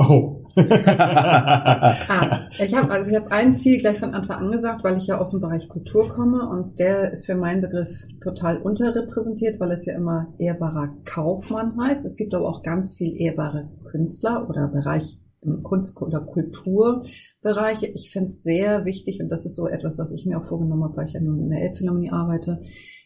Oh. 0.01 0.45
ah, 0.57 2.49
ich 2.61 2.73
habe 2.73 2.93
also 2.93 3.11
ich 3.11 3.17
habe 3.17 3.33
ein 3.33 3.57
Ziel 3.57 3.79
gleich 3.81 3.99
von 3.99 4.15
Anfang 4.15 4.45
an 4.45 4.53
gesagt, 4.53 4.85
weil 4.85 4.97
ich 4.97 5.09
ja 5.09 5.19
aus 5.19 5.33
dem 5.33 5.41
Bereich 5.41 5.69
Kultur 5.69 6.09
komme 6.09 6.49
und 6.49 6.79
der 6.79 7.13
ist 7.13 7.27
für 7.27 7.35
meinen 7.35 7.63
Begriff 7.63 8.07
total 8.23 8.63
unterrepräsentiert, 8.63 9.59
weil 9.59 9.73
es 9.73 9.87
ja 9.87 9.97
immer 9.97 10.33
ehrbarer 10.39 10.95
Kaufmann 11.05 11.77
heißt. 11.81 12.05
Es 12.05 12.17
gibt 12.17 12.33
aber 12.33 12.49
auch 12.49 12.63
ganz 12.63 12.95
viel 12.95 13.21
ehrbare 13.21 13.71
Künstler 13.91 14.49
oder 14.49 14.69
Bereich 14.69 15.19
im 15.41 15.65
Kunst- 15.65 16.01
oder 16.01 16.21
Kulturbereich. 16.21 17.83
Ich 17.83 18.11
finde 18.13 18.29
es 18.29 18.45
sehr 18.45 18.85
wichtig 18.85 19.21
und 19.21 19.31
das 19.31 19.47
ist 19.47 19.57
so 19.57 19.67
etwas, 19.67 19.99
was 19.99 20.13
ich 20.13 20.27
mir 20.27 20.39
auch 20.39 20.47
vorgenommen 20.47 20.85
habe, 20.85 20.97
weil 20.97 21.07
ich 21.07 21.15
ja 21.15 21.21
nun 21.21 21.41
in 21.41 21.51
der 21.51 21.63
Elbphilharmonie 21.63 22.13
arbeite, 22.13 22.61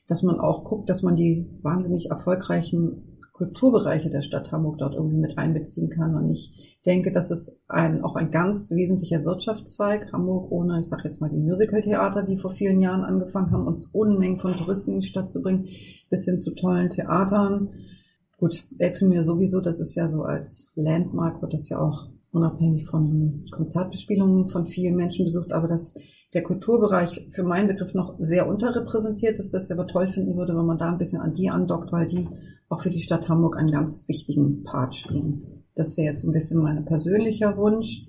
dass 0.08 0.22
man 0.22 0.38
auch 0.38 0.64
guckt, 0.64 0.90
dass 0.90 1.02
man 1.02 1.16
die 1.16 1.48
wahnsinnig 1.62 2.10
erfolgreichen 2.10 3.11
Kulturbereiche 3.42 4.08
der 4.08 4.22
Stadt 4.22 4.52
Hamburg 4.52 4.78
dort 4.78 4.94
irgendwie 4.94 5.16
mit 5.16 5.36
einbeziehen 5.36 5.90
kann. 5.90 6.14
Und 6.14 6.30
ich 6.30 6.78
denke, 6.86 7.10
das 7.10 7.32
ist 7.32 7.60
ein, 7.66 8.04
auch 8.04 8.14
ein 8.14 8.30
ganz 8.30 8.70
wesentlicher 8.70 9.24
Wirtschaftszweig. 9.24 10.12
Hamburg 10.12 10.52
ohne, 10.52 10.80
ich 10.80 10.88
sage 10.88 11.08
jetzt 11.08 11.20
mal 11.20 11.28
die 11.28 11.38
Musical-Theater, 11.38 12.22
die 12.22 12.38
vor 12.38 12.52
vielen 12.52 12.80
Jahren 12.80 13.02
angefangen 13.02 13.50
haben, 13.50 13.66
uns 13.66 13.86
Unmengen 13.86 14.38
von 14.38 14.54
Touristen 14.54 14.92
in 14.92 15.00
die 15.00 15.06
Stadt 15.08 15.28
zu 15.28 15.42
bringen, 15.42 15.66
bis 16.08 16.24
hin 16.24 16.38
zu 16.38 16.54
tollen 16.54 16.90
Theatern. 16.90 17.70
Gut, 18.38 18.64
Elbphilharmonie 18.78 19.24
sowieso, 19.24 19.60
das 19.60 19.80
ist 19.80 19.96
ja 19.96 20.08
so 20.08 20.22
als 20.22 20.70
Landmark, 20.76 21.42
wird 21.42 21.52
das 21.52 21.68
ja 21.68 21.80
auch 21.80 22.08
unabhängig 22.30 22.86
von 22.86 23.44
Konzertbespielungen 23.50 24.48
von 24.48 24.68
vielen 24.68 24.94
Menschen 24.94 25.24
besucht, 25.24 25.52
aber 25.52 25.66
dass 25.66 25.94
der 26.32 26.44
Kulturbereich 26.44 27.28
für 27.32 27.42
meinen 27.42 27.68
Begriff 27.68 27.92
noch 27.92 28.14
sehr 28.20 28.48
unterrepräsentiert 28.48 29.38
ist, 29.38 29.52
das 29.52 29.66
ich 29.66 29.72
aber 29.72 29.86
toll 29.86 30.12
finden 30.12 30.36
würde, 30.36 30.56
wenn 30.56 30.64
man 30.64 30.78
da 30.78 30.90
ein 30.90 30.98
bisschen 30.98 31.20
an 31.20 31.34
die 31.34 31.50
andockt, 31.50 31.92
weil 31.92 32.06
die 32.06 32.28
auch 32.72 32.80
für 32.80 32.90
die 32.90 33.02
Stadt 33.02 33.28
Hamburg 33.28 33.56
einen 33.56 33.70
ganz 33.70 34.08
wichtigen 34.08 34.64
Part 34.64 34.96
spielen. 34.96 35.64
Das 35.74 35.96
wäre 35.96 36.12
jetzt 36.12 36.24
ein 36.24 36.32
bisschen 36.32 36.62
mein 36.62 36.84
persönlicher 36.84 37.56
Wunsch. 37.56 38.06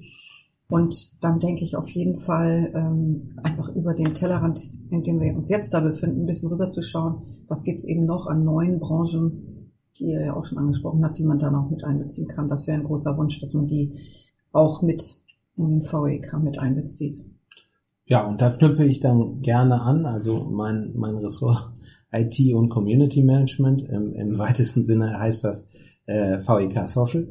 Und 0.70 1.12
dann 1.22 1.40
denke 1.40 1.64
ich 1.64 1.76
auf 1.76 1.90
jeden 1.90 2.22
Fall 2.22 2.72
ähm, 2.74 3.30
einfach 3.44 3.70
über 3.76 3.94
den 3.94 4.16
Tellerrand, 4.16 4.60
in 4.90 5.04
dem 5.04 5.20
wir 5.20 5.36
uns 5.36 5.50
jetzt 5.50 5.74
da 5.74 5.82
befinden, 5.82 6.22
ein 6.22 6.26
bisschen 6.26 6.50
rüberzuschauen, 6.50 7.22
was 7.48 7.64
gibt 7.64 7.80
es 7.80 7.86
eben 7.86 8.06
noch 8.06 8.26
an 8.26 8.46
neuen 8.46 8.80
Branchen, 8.80 9.72
die 10.00 10.06
ihr 10.06 10.26
ja 10.26 10.36
auch 10.36 10.46
schon 10.46 10.58
angesprochen 10.58 11.04
habt, 11.04 11.18
die 11.18 11.26
man 11.26 11.40
da 11.40 11.52
noch 11.52 11.70
mit 11.70 11.84
einbeziehen 11.84 12.28
kann. 12.28 12.48
Das 12.48 12.66
wäre 12.66 12.80
ein 12.80 12.86
großer 12.86 13.16
Wunsch, 13.18 13.40
dass 13.40 13.54
man 13.54 13.68
die 13.68 14.00
auch 14.52 14.82
mit 14.82 15.18
in 15.58 15.82
den 15.82 15.84
VEK 15.84 16.40
mit 16.42 16.58
einbezieht. 16.58 17.24
Ja, 18.06 18.26
und 18.28 18.42
da 18.42 18.50
knüpfe 18.50 18.84
ich 18.84 19.00
dann 19.00 19.42
gerne 19.42 19.82
an. 19.82 20.06
Also 20.06 20.36
mein, 20.52 20.94
mein 20.96 21.16
Ressort 21.16 21.72
IT 22.12 22.54
und 22.54 22.70
Community 22.70 23.24
Management. 23.24 23.84
Im, 23.84 24.14
im 24.14 24.38
weitesten 24.38 24.84
Sinne 24.84 25.18
heißt 25.18 25.44
das 25.44 25.68
äh, 26.06 26.38
VEK 26.38 26.88
Social. 26.90 27.28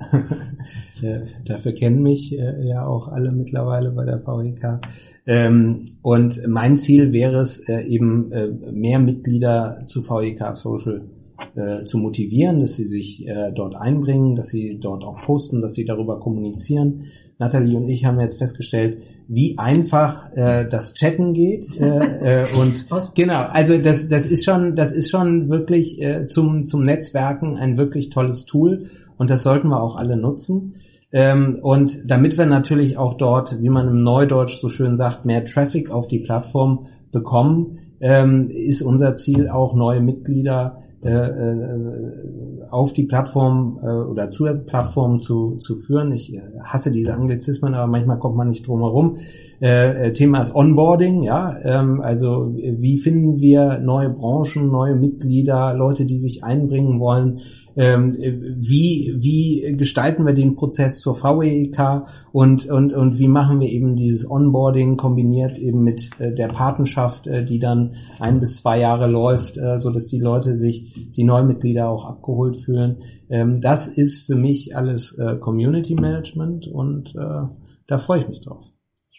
äh, 1.02 1.20
dafür 1.44 1.72
kennen 1.72 2.02
mich 2.02 2.36
äh, 2.38 2.66
ja 2.66 2.86
auch 2.86 3.08
alle 3.08 3.32
mittlerweile 3.32 3.90
bei 3.90 4.04
der 4.04 4.26
VEK. 4.26 4.80
Ähm, 5.26 5.84
und 6.02 6.40
mein 6.48 6.76
Ziel 6.76 7.12
wäre 7.12 7.40
es 7.42 7.58
äh, 7.68 7.82
eben 7.82 8.32
äh, 8.32 8.48
mehr 8.48 8.98
Mitglieder 8.98 9.84
zu 9.88 10.00
VEK 10.00 10.54
Social 10.56 11.10
äh, 11.54 11.84
zu 11.84 11.98
motivieren, 11.98 12.60
dass 12.60 12.76
sie 12.76 12.84
sich 12.84 13.26
äh, 13.28 13.52
dort 13.52 13.76
einbringen, 13.76 14.36
dass 14.36 14.48
sie 14.48 14.78
dort 14.80 15.04
auch 15.04 15.20
posten, 15.26 15.60
dass 15.60 15.74
sie 15.74 15.84
darüber 15.84 16.18
kommunizieren. 16.18 17.04
Nathalie 17.38 17.76
und 17.76 17.88
ich 17.88 18.04
haben 18.04 18.20
jetzt 18.20 18.38
festgestellt, 18.38 19.02
wie 19.28 19.58
einfach 19.58 20.32
äh, 20.32 20.68
das 20.68 20.94
Chatten 20.94 21.32
geht 21.32 21.66
äh, 21.80 22.42
äh, 22.42 22.46
und 22.60 22.86
genau, 23.14 23.42
also 23.42 23.78
das 23.78 24.08
das 24.08 24.26
ist 24.26 24.44
schon 24.44 24.76
das 24.76 24.92
ist 24.92 25.10
schon 25.10 25.48
wirklich 25.48 26.00
äh, 26.00 26.26
zum 26.26 26.66
zum 26.66 26.82
Netzwerken 26.82 27.56
ein 27.56 27.76
wirklich 27.76 28.10
tolles 28.10 28.44
Tool 28.44 28.86
und 29.16 29.30
das 29.30 29.42
sollten 29.42 29.68
wir 29.68 29.80
auch 29.80 29.96
alle 29.96 30.16
nutzen. 30.16 30.74
Ähm, 31.12 31.58
und 31.60 32.10
damit 32.10 32.38
wir 32.38 32.46
natürlich 32.46 32.96
auch 32.96 33.14
dort, 33.14 33.60
wie 33.60 33.68
man 33.68 33.86
im 33.86 34.02
Neudeutsch 34.02 34.58
so 34.58 34.68
schön 34.70 34.96
sagt, 34.96 35.26
mehr 35.26 35.44
Traffic 35.44 35.90
auf 35.90 36.08
die 36.08 36.20
Plattform 36.20 36.86
bekommen, 37.12 37.78
ähm, 38.00 38.48
ist 38.50 38.82
unser 38.82 39.14
Ziel 39.16 39.48
auch 39.48 39.74
neue 39.74 40.00
Mitglieder 40.00 40.81
äh, 41.04 41.10
äh, 41.10 42.62
auf 42.70 42.92
die 42.92 43.02
Plattform 43.02 43.80
äh, 43.82 43.86
oder 43.88 44.30
zur 44.30 44.54
Plattform 44.54 45.18
zu, 45.18 45.56
zu 45.56 45.74
führen. 45.74 46.12
Ich 46.12 46.32
äh, 46.32 46.40
hasse 46.62 46.92
diese 46.92 47.14
Anglizismen, 47.14 47.74
aber 47.74 47.88
manchmal 47.88 48.20
kommt 48.20 48.36
man 48.36 48.50
nicht 48.50 48.66
drum 48.68 48.82
herum. 48.82 49.16
Äh, 49.60 50.08
äh, 50.08 50.12
Thema 50.12 50.40
ist 50.40 50.54
Onboarding, 50.54 51.24
ja. 51.24 51.56
Ähm, 51.64 52.00
also 52.00 52.54
wie 52.54 52.98
finden 52.98 53.40
wir 53.40 53.80
neue 53.80 54.10
Branchen, 54.10 54.70
neue 54.70 54.94
Mitglieder, 54.94 55.74
Leute, 55.74 56.06
die 56.06 56.18
sich 56.18 56.44
einbringen 56.44 57.00
wollen 57.00 57.40
ähm, 57.76 58.12
wie, 58.14 59.14
wie 59.18 59.76
gestalten 59.76 60.26
wir 60.26 60.34
den 60.34 60.56
Prozess 60.56 60.98
zur 60.98 61.14
VEK 61.14 62.06
und, 62.32 62.66
und, 62.66 62.92
und 62.92 63.18
wie 63.18 63.28
machen 63.28 63.60
wir 63.60 63.68
eben 63.68 63.96
dieses 63.96 64.28
Onboarding 64.30 64.96
kombiniert 64.96 65.58
eben 65.58 65.82
mit 65.82 66.10
äh, 66.18 66.34
der 66.34 66.48
Patenschaft, 66.48 67.26
äh, 67.26 67.44
die 67.44 67.58
dann 67.58 67.94
ein 68.18 68.40
bis 68.40 68.56
zwei 68.56 68.78
Jahre 68.78 69.06
läuft, 69.06 69.56
äh, 69.56 69.78
so 69.78 69.90
dass 69.90 70.08
die 70.08 70.20
Leute 70.20 70.56
sich, 70.56 71.12
die 71.16 71.24
Neumitglieder 71.24 71.88
auch 71.88 72.04
abgeholt 72.04 72.56
fühlen. 72.56 72.98
Ähm, 73.28 73.60
das 73.60 73.88
ist 73.88 74.26
für 74.26 74.36
mich 74.36 74.76
alles 74.76 75.16
Community 75.40 75.94
Management 75.94 76.68
und 76.68 77.14
da 77.14 77.98
freue 77.98 78.20
ich 78.20 78.28
mich 78.28 78.40
drauf 78.40 78.72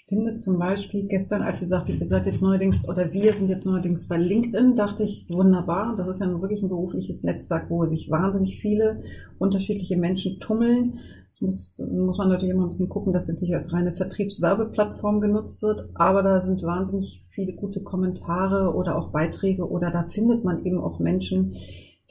finde 0.07 0.37
zum 0.37 0.59
Beispiel 0.59 1.07
gestern, 1.07 1.41
als 1.41 1.61
sie 1.61 1.65
sagte, 1.65 1.93
ihr 1.93 2.05
seid 2.05 2.25
jetzt 2.25 2.41
neuerdings 2.41 2.87
oder 2.87 3.11
wir 3.13 3.31
sind 3.33 3.49
jetzt 3.49 3.65
neuerdings 3.65 4.07
bei 4.07 4.17
LinkedIn, 4.17 4.75
dachte 4.75 5.03
ich, 5.03 5.25
wunderbar. 5.31 5.95
Das 5.95 6.07
ist 6.07 6.19
ja 6.19 6.29
wirklich 6.41 6.61
ein 6.61 6.69
berufliches 6.69 7.23
Netzwerk, 7.23 7.69
wo 7.69 7.85
sich 7.85 8.09
wahnsinnig 8.11 8.59
viele 8.59 9.01
unterschiedliche 9.39 9.97
Menschen 9.97 10.39
tummeln. 10.39 10.99
Das 11.29 11.41
muss, 11.41 11.81
muss 11.89 12.17
man 12.17 12.29
natürlich 12.29 12.53
immer 12.53 12.65
ein 12.65 12.69
bisschen 12.69 12.89
gucken, 12.89 13.13
dass 13.13 13.29
es 13.29 13.39
nicht 13.41 13.55
als 13.55 13.73
reine 13.73 13.93
Vertriebswerbeplattform 13.93 15.21
genutzt 15.21 15.63
wird, 15.63 15.89
aber 15.95 16.21
da 16.21 16.41
sind 16.41 16.61
wahnsinnig 16.61 17.23
viele 17.25 17.53
gute 17.53 17.81
Kommentare 17.81 18.75
oder 18.75 18.97
auch 18.97 19.11
Beiträge 19.11 19.67
oder 19.67 19.89
da 19.89 20.03
findet 20.09 20.43
man 20.43 20.63
eben 20.65 20.79
auch 20.79 20.99
Menschen, 20.99 21.55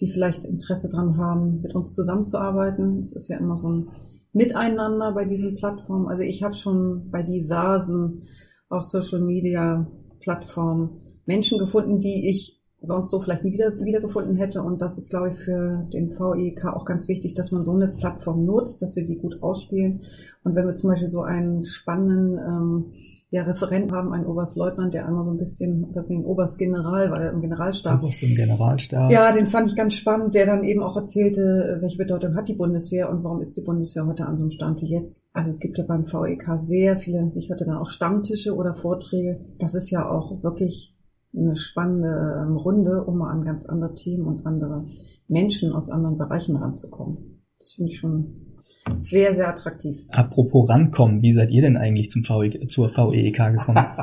die 0.00 0.10
vielleicht 0.10 0.44
Interesse 0.44 0.88
dran 0.88 1.18
haben, 1.18 1.60
mit 1.60 1.74
uns 1.74 1.94
zusammenzuarbeiten. 1.94 3.00
Es 3.00 3.12
ist 3.12 3.28
ja 3.28 3.36
immer 3.36 3.56
so 3.56 3.68
ein 3.68 3.88
Miteinander 4.32 5.12
bei 5.12 5.24
diesen 5.24 5.56
Plattformen. 5.56 6.08
Also 6.08 6.22
ich 6.22 6.42
habe 6.42 6.54
schon 6.54 7.10
bei 7.10 7.22
diversen 7.22 8.24
auf 8.68 8.82
Social 8.82 9.20
Media 9.20 9.86
Plattformen 10.20 11.00
Menschen 11.26 11.58
gefunden, 11.58 12.00
die 12.00 12.30
ich 12.30 12.60
sonst 12.80 13.10
so 13.10 13.20
vielleicht 13.20 13.44
nie 13.44 13.52
wieder 13.52 13.78
wiedergefunden 13.78 14.36
hätte. 14.36 14.62
Und 14.62 14.82
das 14.82 14.98
ist, 14.98 15.10
glaube 15.10 15.30
ich, 15.30 15.38
für 15.38 15.86
den 15.92 16.10
VEK 16.10 16.64
auch 16.66 16.84
ganz 16.84 17.08
wichtig, 17.08 17.34
dass 17.34 17.52
man 17.52 17.64
so 17.64 17.72
eine 17.72 17.88
Plattform 17.88 18.44
nutzt, 18.44 18.82
dass 18.82 18.96
wir 18.96 19.04
die 19.04 19.18
gut 19.18 19.42
ausspielen. 19.42 20.02
Und 20.42 20.54
wenn 20.54 20.66
wir 20.66 20.74
zum 20.74 20.90
Beispiel 20.90 21.08
so 21.08 21.22
einen 21.22 21.64
spannenden 21.64 22.38
ähm, 22.38 22.92
ja, 23.32 23.44
Referenten 23.44 23.96
haben, 23.96 24.12
einen 24.12 24.26
Oberstleutnant, 24.26 24.92
der 24.92 25.08
einmal 25.08 25.24
so 25.24 25.30
ein 25.30 25.38
bisschen, 25.38 25.90
das 25.94 26.06
ein 26.10 26.22
Oberstgeneral, 26.22 27.10
war 27.10 27.18
der 27.18 27.32
im 27.32 27.40
Generalstab. 27.40 28.02
Oberst 28.02 28.22
im 28.22 28.34
Generalstab. 28.34 29.10
Ja, 29.10 29.32
den 29.32 29.46
fand 29.46 29.70
ich 29.70 29.74
ganz 29.74 29.94
spannend, 29.94 30.34
der 30.34 30.44
dann 30.44 30.64
eben 30.64 30.82
auch 30.82 30.96
erzählte, 30.96 31.78
welche 31.80 31.96
Bedeutung 31.96 32.34
hat 32.36 32.48
die 32.48 32.54
Bundeswehr 32.54 33.08
und 33.08 33.24
warum 33.24 33.40
ist 33.40 33.56
die 33.56 33.62
Bundeswehr 33.62 34.06
heute 34.06 34.26
an 34.26 34.36
so 34.36 34.44
einem 34.44 34.50
Stand 34.50 34.82
wie 34.82 34.90
jetzt. 34.90 35.22
Also 35.32 35.48
es 35.48 35.60
gibt 35.60 35.78
ja 35.78 35.84
beim 35.84 36.04
VEK 36.04 36.60
sehr 36.60 36.98
viele, 36.98 37.32
ich 37.34 37.48
hörte 37.48 37.64
dann 37.64 37.78
auch 37.78 37.88
Stammtische 37.88 38.54
oder 38.54 38.74
Vorträge. 38.74 39.40
Das 39.58 39.74
ist 39.74 39.90
ja 39.90 40.06
auch 40.06 40.42
wirklich 40.42 40.94
eine 41.34 41.56
spannende 41.56 42.44
ähm, 42.46 42.58
Runde, 42.58 43.02
um 43.02 43.16
mal 43.16 43.30
an 43.30 43.40
ganz 43.40 43.64
andere 43.64 43.94
Themen 43.94 44.26
und 44.26 44.44
andere 44.44 44.84
Menschen 45.26 45.72
aus 45.72 45.88
anderen 45.88 46.18
Bereichen 46.18 46.56
ranzukommen. 46.56 47.42
Das 47.58 47.72
finde 47.76 47.92
ich 47.92 47.98
schon 47.98 48.51
sehr, 48.98 49.32
sehr 49.32 49.48
attraktiv. 49.48 49.98
Apropos 50.10 50.68
rankommen, 50.68 51.22
wie 51.22 51.32
seid 51.32 51.50
ihr 51.50 51.62
denn 51.62 51.76
eigentlich 51.76 52.10
zum 52.10 52.22
VE, 52.24 52.66
zur 52.68 52.90
VEEK 52.90 53.36
gekommen? 53.52 53.84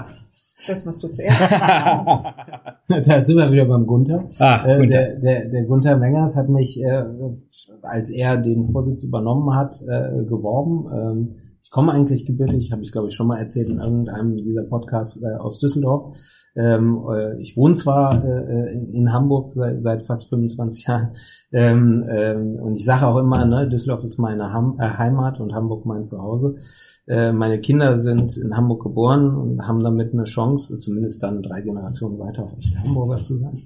Das 0.67 0.83
machst 0.83 1.01
du 1.01 1.07
zuerst. 1.07 1.39
da 2.89 3.21
sind 3.21 3.37
wir 3.37 3.49
wieder 3.49 3.63
beim 3.63 3.87
Gunther. 3.87 4.29
Ah, 4.39 4.65
äh, 4.65 4.87
der, 4.87 5.15
der, 5.15 5.45
der 5.45 5.63
Gunther 5.63 5.95
Mengers 5.95 6.35
hat 6.35 6.49
mich, 6.49 6.81
äh, 6.81 7.03
als 7.81 8.09
er 8.09 8.35
den 8.37 8.67
Vorsitz 8.67 9.03
übernommen 9.03 9.55
hat, 9.55 9.81
äh, 9.83 10.25
geworben. 10.25 10.85
Ähm, 10.93 11.35
ich 11.61 11.71
komme 11.71 11.91
eigentlich 11.91 12.25
gebürtig, 12.25 12.71
habe 12.71 12.81
ich 12.81 12.91
glaube 12.91 13.09
ich 13.09 13.15
schon 13.15 13.27
mal 13.27 13.39
erzählt 13.39 13.69
in 13.69 13.79
irgendeinem 13.79 14.35
dieser 14.37 14.63
Podcasts 14.63 15.21
äh, 15.21 15.35
aus 15.35 15.59
Düsseldorf. 15.59 16.17
Ähm, 16.55 17.05
äh, 17.11 17.39
ich 17.39 17.55
wohne 17.55 17.75
zwar 17.75 18.23
äh, 18.23 18.73
in, 18.73 19.13
Hamburg 19.13 19.53
seit, 19.53 19.81
seit, 19.81 20.03
fast 20.03 20.29
25 20.29 20.87
Jahren 20.87 21.11
ähm, 21.51 22.05
ähm, 22.09 22.55
und 22.55 22.75
ich 22.75 22.85
sage 22.85 23.05
auch 23.07 23.17
immer, 23.17 23.45
ne, 23.45 23.67
Düsseldorf 23.67 24.03
ist 24.03 24.17
meine 24.17 24.51
Ham 24.51 24.77
äh, 24.79 24.89
Heimat 24.89 25.39
und 25.39 25.53
Hamburg 25.53 25.85
mein 25.85 26.03
Zuhause. 26.03 26.55
Äh, 27.09 27.31
meine 27.31 27.59
Kinder 27.59 27.97
sind 27.99 28.37
in 28.37 28.55
Hamburg 28.55 28.83
geboren 28.83 29.35
und 29.35 29.67
haben 29.67 29.81
damit 29.81 30.13
eine 30.13 30.25
Chance, 30.25 30.79
zumindest 30.79 31.23
dann 31.23 31.41
drei 31.41 31.61
Generationen 31.61 32.19
weiter 32.19 32.43
auch 32.43 32.55
echte 32.55 32.79
Hamburger 32.83 33.15
zu 33.15 33.39
sein. 33.39 33.57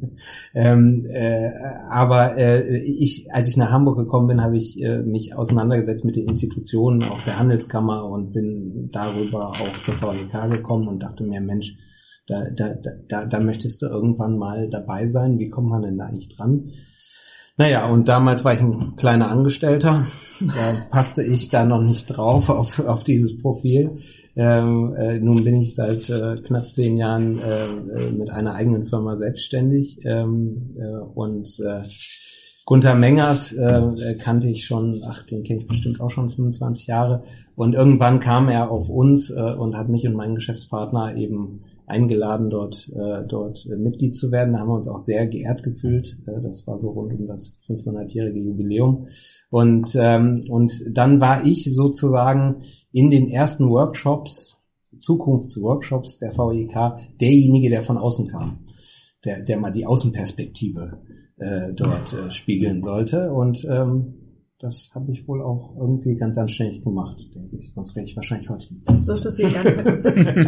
ähm, 0.54 1.04
äh, 1.06 1.50
aber 1.90 2.38
äh, 2.38 2.78
ich, 2.78 3.26
als 3.34 3.48
ich 3.48 3.58
nach 3.58 3.70
Hamburg 3.70 3.98
gekommen 3.98 4.28
bin, 4.28 4.40
habe 4.40 4.56
ich 4.56 4.82
äh, 4.82 5.02
mich 5.02 5.36
auseinandergesetzt 5.36 6.06
mit 6.06 6.16
den 6.16 6.26
Institutionen, 6.26 7.02
auch 7.02 7.22
der 7.24 7.38
Handelskammer 7.38 8.02
und 8.06 8.32
bin 8.32 8.88
darüber 8.92 9.50
auch 9.50 9.82
zur 9.82 9.92
VLK 9.92 10.50
gekommen 10.50 10.88
und 10.88 11.02
dachte 11.02 11.22
mir, 11.22 11.42
Mensch, 11.42 11.76
da, 12.26 12.44
da, 12.50 12.76
da, 13.08 13.26
da 13.26 13.40
möchtest 13.40 13.82
du 13.82 13.86
irgendwann 13.86 14.38
mal 14.38 14.70
dabei 14.70 15.06
sein. 15.06 15.38
Wie 15.38 15.50
kommt 15.50 15.68
man 15.68 15.82
denn 15.82 15.98
da 15.98 16.06
eigentlich 16.06 16.34
dran? 16.34 16.70
Naja, 17.58 17.86
und 17.86 18.06
damals 18.06 18.44
war 18.44 18.52
ich 18.52 18.60
ein 18.60 18.96
kleiner 18.96 19.30
Angestellter. 19.30 20.06
Da 20.40 20.86
passte 20.90 21.22
ich 21.22 21.48
da 21.48 21.64
noch 21.64 21.80
nicht 21.80 22.06
drauf 22.06 22.50
auf, 22.50 22.78
auf 22.80 23.02
dieses 23.02 23.40
Profil. 23.40 23.98
Ähm, 24.36 24.94
äh, 24.94 25.18
nun 25.18 25.42
bin 25.42 25.54
ich 25.54 25.74
seit 25.74 26.10
äh, 26.10 26.36
knapp 26.36 26.70
zehn 26.70 26.98
Jahren 26.98 27.38
äh, 27.38 27.64
äh 27.64 28.10
mit 28.10 28.28
einer 28.28 28.52
eigenen 28.52 28.84
Firma 28.84 29.16
selbstständig 29.16 30.00
ähm, 30.04 30.76
äh, 30.78 30.98
und 31.14 31.48
äh, 31.60 31.82
Gunther 32.66 32.96
Mengers 32.96 33.52
äh, 33.52 34.16
kannte 34.18 34.48
ich 34.48 34.66
schon, 34.66 35.00
ach, 35.08 35.22
den 35.22 35.44
kenne 35.44 35.60
ich 35.60 35.68
bestimmt 35.68 36.00
auch 36.00 36.10
schon 36.10 36.28
25 36.28 36.88
Jahre. 36.88 37.22
Und 37.54 37.74
irgendwann 37.74 38.18
kam 38.18 38.48
er 38.48 38.70
auf 38.72 38.90
uns 38.90 39.30
äh, 39.30 39.40
und 39.40 39.76
hat 39.76 39.88
mich 39.88 40.06
und 40.06 40.14
meinen 40.14 40.34
Geschäftspartner 40.34 41.16
eben 41.16 41.62
eingeladen, 41.86 42.50
dort, 42.50 42.88
äh, 42.94 43.26
dort 43.26 43.66
Mitglied 43.78 44.16
zu 44.16 44.30
werden. 44.30 44.52
Da 44.52 44.60
haben 44.60 44.68
wir 44.68 44.74
uns 44.74 44.88
auch 44.88 44.98
sehr 44.98 45.26
geehrt 45.26 45.62
gefühlt. 45.62 46.18
Äh, 46.26 46.42
das 46.42 46.66
war 46.66 46.78
so 46.78 46.90
rund 46.90 47.12
um 47.18 47.26
das 47.26 47.56
500-jährige 47.66 48.40
Jubiläum. 48.40 49.06
Und, 49.50 49.96
ähm, 49.96 50.34
und 50.50 50.72
dann 50.90 51.20
war 51.20 51.46
ich 51.46 51.72
sozusagen 51.74 52.62
in 52.92 53.10
den 53.10 53.28
ersten 53.28 53.68
Workshops, 53.70 54.58
Zukunftsworkshops 55.00 56.18
der 56.18 56.36
VEK, 56.36 57.16
derjenige, 57.20 57.70
der 57.70 57.82
von 57.82 57.98
außen 57.98 58.26
kam, 58.26 58.66
der, 59.24 59.42
der 59.42 59.58
mal 59.58 59.72
die 59.72 59.86
Außenperspektive 59.86 61.00
äh, 61.38 61.72
dort 61.74 62.12
äh, 62.12 62.30
spiegeln 62.30 62.80
sollte. 62.80 63.32
Und 63.32 63.66
ähm, 63.70 64.25
das 64.58 64.90
habe 64.94 65.12
ich 65.12 65.28
wohl 65.28 65.42
auch 65.42 65.76
irgendwie 65.76 66.16
ganz 66.16 66.38
anständig 66.38 66.82
gemacht, 66.82 67.18
denke 67.34 67.56
ich. 67.56 67.74
Sonst 67.74 67.94
wäre 67.94 68.06
ich 68.06 68.16
wahrscheinlich 68.16 68.48
heute 68.48 68.72
nicht. 68.72 68.88
Dürftest 68.88 69.24
du 69.24 69.30
sitzen. 70.00 70.46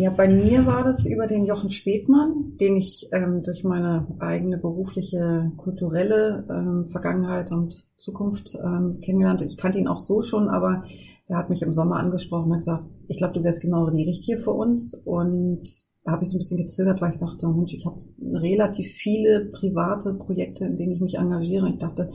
ja, 0.00 0.10
bei 0.10 0.28
mir 0.28 0.64
war 0.64 0.82
das 0.82 1.06
über 1.06 1.26
den 1.26 1.44
Jochen 1.44 1.70
Spätmann, 1.70 2.56
den 2.58 2.76
ich 2.76 3.08
ähm, 3.12 3.42
durch 3.42 3.64
meine 3.64 4.06
eigene 4.18 4.56
berufliche, 4.56 5.52
kulturelle 5.58 6.46
ähm, 6.48 6.86
Vergangenheit 6.88 7.50
und 7.52 7.86
Zukunft 7.96 8.54
ähm, 8.54 9.00
kennengelernt. 9.02 9.42
Ich 9.42 9.58
kannte 9.58 9.78
ihn 9.78 9.88
auch 9.88 9.98
so 9.98 10.22
schon, 10.22 10.48
aber 10.48 10.84
er 11.28 11.38
hat 11.38 11.50
mich 11.50 11.60
im 11.62 11.74
Sommer 11.74 11.96
angesprochen 11.96 12.52
und 12.52 12.58
gesagt, 12.58 12.84
ich 13.08 13.18
glaube, 13.18 13.34
du 13.34 13.44
wärst 13.44 13.60
genau 13.60 13.90
die 13.90 14.04
Richtige 14.04 14.38
für 14.38 14.52
uns. 14.52 14.94
Und 14.94 15.68
habe 16.06 16.24
ich 16.24 16.30
so 16.30 16.36
ein 16.36 16.38
bisschen 16.38 16.58
gezögert, 16.58 17.00
weil 17.00 17.12
ich 17.12 17.18
dachte, 17.18 17.48
Mensch, 17.48 17.74
ich 17.74 17.86
habe 17.86 18.00
relativ 18.20 18.92
viele 18.92 19.46
private 19.46 20.14
Projekte, 20.14 20.64
in 20.64 20.76
denen 20.76 20.92
ich 20.92 21.00
mich 21.00 21.18
engagiere. 21.18 21.68
Ich 21.68 21.78
dachte, 21.78 22.10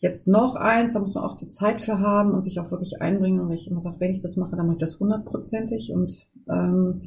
jetzt 0.00 0.28
noch 0.28 0.56
eins, 0.56 0.94
da 0.94 1.00
muss 1.00 1.14
man 1.14 1.24
auch 1.24 1.36
die 1.36 1.48
Zeit 1.48 1.82
für 1.82 2.00
haben 2.00 2.32
und 2.32 2.42
sich 2.42 2.60
auch 2.60 2.70
wirklich 2.70 3.00
einbringen. 3.00 3.40
Und 3.40 3.50
ich 3.52 3.70
immer 3.70 3.82
sage, 3.82 4.00
wenn 4.00 4.12
ich 4.12 4.20
das 4.20 4.36
mache, 4.36 4.56
dann 4.56 4.66
mache 4.66 4.76
ich 4.76 4.80
das 4.80 5.00
hundertprozentig. 5.00 5.92
Und 5.92 6.26
ähm, 6.48 7.02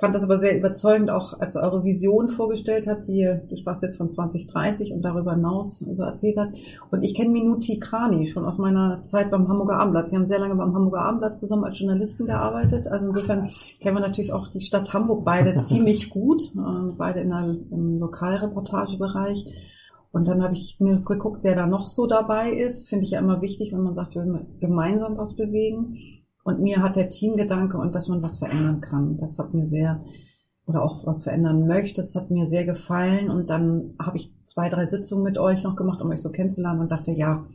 fand 0.00 0.14
das 0.14 0.24
aber 0.24 0.38
sehr 0.38 0.56
überzeugend, 0.56 1.10
auch 1.10 1.38
als 1.38 1.54
eure 1.56 1.84
Vision 1.84 2.30
vorgestellt 2.30 2.86
hat, 2.86 3.06
die 3.06 3.30
du 3.48 3.56
sprachst 3.56 3.82
jetzt 3.82 3.98
von 3.98 4.08
2030 4.08 4.92
und 4.92 5.04
darüber 5.04 5.34
hinaus 5.34 5.78
so 5.78 6.02
erzählt 6.02 6.38
hat. 6.38 6.48
Und 6.90 7.02
ich 7.02 7.14
kenne 7.14 7.30
Minuti 7.30 7.78
Krani 7.78 8.26
schon 8.26 8.46
aus 8.46 8.58
meiner 8.58 9.04
Zeit 9.04 9.30
beim 9.30 9.46
Hamburger 9.48 9.78
Abendblatt. 9.78 10.10
Wir 10.10 10.18
haben 10.18 10.26
sehr 10.26 10.38
lange 10.38 10.56
beim 10.56 10.74
Hamburger 10.74 11.02
Abendblatt 11.02 11.38
zusammen 11.38 11.64
als 11.64 11.78
Journalisten 11.78 12.26
gearbeitet. 12.26 12.88
Also 12.88 13.08
insofern 13.08 13.48
kennen 13.80 13.96
wir 13.96 14.00
natürlich 14.00 14.32
auch 14.32 14.48
die 14.48 14.60
Stadt 14.60 14.92
Hamburg 14.92 15.24
beide 15.24 15.60
ziemlich 15.60 16.10
gut, 16.10 16.42
äh, 16.56 16.92
beide 16.96 17.20
in 17.20 17.30
der, 17.30 17.56
im 17.70 17.98
Lokalreportagebereich. 17.98 19.46
Und 20.12 20.26
dann 20.26 20.42
habe 20.42 20.54
ich 20.54 20.76
mir 20.80 21.00
geguckt, 21.00 21.40
wer 21.42 21.54
da 21.54 21.66
noch 21.66 21.86
so 21.86 22.06
dabei 22.06 22.52
ist. 22.52 22.88
Finde 22.88 23.04
ich 23.04 23.12
ja 23.12 23.20
immer 23.20 23.42
wichtig, 23.42 23.72
wenn 23.72 23.82
man 23.82 23.94
sagt, 23.94 24.14
wir 24.14 24.22
wollen 24.22 24.58
gemeinsam 24.60 25.16
was 25.16 25.36
bewegen. 25.36 25.98
Und 26.42 26.60
mir 26.60 26.82
hat 26.82 26.96
der 26.96 27.10
Teamgedanke 27.10 27.76
und 27.76 27.94
dass 27.94 28.08
man 28.08 28.22
was 28.22 28.38
verändern 28.38 28.80
kann, 28.80 29.16
das 29.18 29.38
hat 29.38 29.54
mir 29.54 29.66
sehr, 29.66 30.04
oder 30.66 30.82
auch 30.82 31.06
was 31.06 31.24
verändern 31.24 31.66
möchte, 31.66 32.00
das 32.00 32.14
hat 32.14 32.30
mir 32.30 32.46
sehr 32.46 32.64
gefallen. 32.64 33.30
Und 33.30 33.50
dann 33.50 33.94
habe 33.98 34.16
ich 34.16 34.32
zwei, 34.44 34.68
drei 34.68 34.86
Sitzungen 34.86 35.24
mit 35.24 35.38
euch 35.38 35.62
noch 35.62 35.76
gemacht, 35.76 36.00
um 36.00 36.10
euch 36.10 36.22
so 36.22 36.30
kennenzulernen 36.30 36.80
und 36.80 36.90
dachte, 36.90 37.12
ja, 37.12 37.46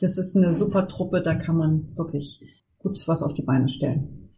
das 0.00 0.18
ist 0.18 0.36
eine 0.36 0.52
super 0.52 0.88
Truppe, 0.88 1.22
da 1.22 1.34
kann 1.34 1.56
man 1.56 1.96
wirklich 1.96 2.40
gut 2.78 3.02
was 3.06 3.22
auf 3.22 3.32
die 3.32 3.42
Beine 3.42 3.68
stellen. 3.68 4.30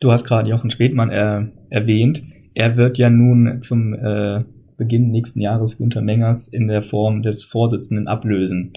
Du 0.00 0.12
hast 0.12 0.24
gerade 0.24 0.48
Jochen 0.48 0.70
Spätmann 0.70 1.10
äh, 1.10 1.46
erwähnt. 1.70 2.22
Er 2.54 2.76
wird 2.76 2.98
ja 2.98 3.10
nun 3.10 3.62
zum 3.62 3.94
äh, 3.94 4.44
Beginn 4.78 5.10
nächsten 5.10 5.40
Jahres 5.40 5.76
Günter 5.76 6.00
Mengers 6.00 6.48
in 6.48 6.68
der 6.68 6.82
Form 6.82 7.22
des 7.22 7.44
Vorsitzenden 7.44 8.08
ablösen. 8.08 8.72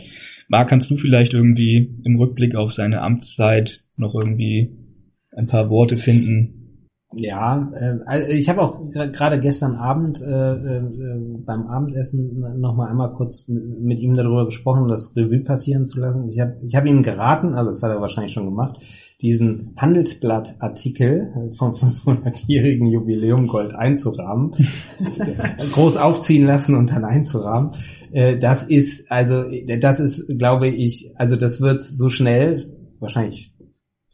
Marc, 0.50 0.68
kannst 0.68 0.92
du 0.92 0.98
vielleicht 0.98 1.34
irgendwie 1.34 1.96
im 2.04 2.18
Rückblick 2.18 2.56
auf 2.56 2.74
seine 2.74 3.02
Amtszeit 3.02 3.86
noch 3.96 4.14
irgendwie 4.14 4.76
ein 5.34 5.48
paar 5.48 5.70
Worte 5.70 5.96
finden, 5.96 6.61
ja, 7.14 7.72
äh, 7.76 8.00
also 8.06 8.32
ich 8.32 8.48
habe 8.48 8.62
auch 8.62 8.90
gerade 8.90 9.40
gestern 9.40 9.76
Abend 9.76 10.22
äh, 10.22 10.54
äh, 10.54 10.82
beim 11.46 11.68
Abendessen 11.68 12.40
noch 12.60 12.76
mal 12.76 12.90
einmal 12.90 13.14
kurz 13.14 13.48
mit 13.48 14.00
ihm 14.00 14.14
darüber 14.14 14.46
gesprochen, 14.46 14.88
das 14.88 15.14
Revue 15.16 15.42
passieren 15.42 15.86
zu 15.86 16.00
lassen. 16.00 16.28
Ich 16.30 16.40
habe 16.40 16.58
ich 16.62 16.76
hab 16.76 16.86
ihm 16.86 17.02
geraten, 17.02 17.54
also 17.54 17.70
das 17.70 17.84
hat 17.84 17.92
er 17.92 18.00
wahrscheinlich 18.00 18.32
schon 18.32 18.46
gemacht, 18.46 18.80
diesen 19.22 19.74
Handelsblatt-Artikel 19.76 21.52
vom 21.58 21.74
500-jährigen 21.74 22.88
Jubiläum 22.88 23.48
Gold 23.48 23.76
einzurahmen, 23.76 24.54
groß 25.74 25.98
aufziehen 25.98 26.46
lassen 26.48 26.76
und 26.76 26.92
dann 26.92 27.04
einzurahmen. 27.04 27.72
Äh, 28.14 28.38
das 28.38 28.64
ist 28.64 29.12
also, 29.12 29.44
das 29.80 30.00
ist, 30.00 30.40
glaube 30.40 30.70
ich, 30.70 31.12
also 31.16 31.36
das 31.36 31.60
wird 31.60 31.82
so 31.82 32.10
schnell 32.10 32.94
wahrscheinlich 33.00 33.54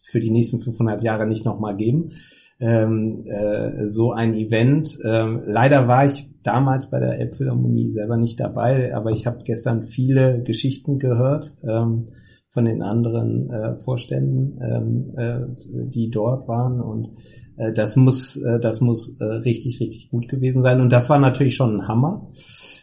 für 0.02 0.20
die 0.20 0.32
nächsten 0.32 0.60
500 0.60 1.04
Jahre 1.04 1.28
nicht 1.28 1.46
noch 1.46 1.60
mal 1.60 1.76
geben 1.76 2.10
ähm, 2.60 3.26
äh, 3.26 3.88
so 3.88 4.12
ein 4.12 4.34
Event. 4.34 4.98
Ähm, 5.04 5.42
leider 5.46 5.88
war 5.88 6.08
ich 6.08 6.30
damals 6.44 6.90
bei 6.90 7.00
der 7.00 7.20
Elbphilharmonie 7.20 7.90
selber 7.90 8.18
nicht 8.18 8.40
dabei, 8.40 8.96
aber 8.96 9.12
ich 9.12 9.28
habe 9.28 9.40
gestern 9.44 9.84
viele 9.84 10.42
Geschichten 10.44 10.98
gehört 10.98 11.56
ähm, 11.64 12.08
von 12.46 12.66
den 12.66 12.82
anderen 12.82 13.50
äh, 13.50 13.78
Vorständen, 13.78 14.60
ähm, 14.62 15.14
äh, 15.18 15.90
die 15.90 16.10
dort 16.10 16.48
waren 16.48 16.80
und 16.80 17.10
äh, 17.58 17.74
das 17.74 17.98
muss, 17.98 18.38
äh, 18.38 18.60
das 18.60 18.80
muss 18.80 19.20
äh, 19.20 19.26
richtig, 19.26 19.82
richtig 19.82 20.10
gut 20.10 20.30
gewesen 20.30 20.64
sein 20.64 20.80
und 20.80 20.92
das 20.92 21.10
war 21.10 21.20
natürlich 21.20 21.56
schon 21.56 21.82
ein 21.82 21.88
Hammer. 21.88 22.32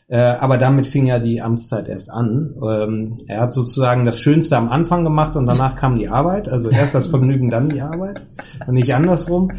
Äh, 0.06 0.18
aber 0.18 0.58
damit 0.58 0.86
fing 0.86 1.06
ja 1.06 1.18
die 1.18 1.40
Amtszeit 1.40 1.88
erst 1.88 2.10
an. 2.10 2.54
Ähm, 2.62 3.18
er 3.26 3.40
hat 3.40 3.52
sozusagen 3.52 4.04
das 4.04 4.20
Schönste 4.20 4.56
am 4.56 4.68
Anfang 4.68 5.02
gemacht 5.02 5.34
und 5.34 5.46
danach 5.46 5.76
kam 5.76 5.96
die 5.96 6.08
Arbeit. 6.08 6.48
Also 6.48 6.68
erst 6.68 6.94
das 6.94 7.06
Vergnügen, 7.06 7.48
dann 7.48 7.70
die 7.70 7.80
Arbeit 7.80 8.22
und 8.66 8.74
nicht 8.74 8.94
andersrum. 8.94 9.50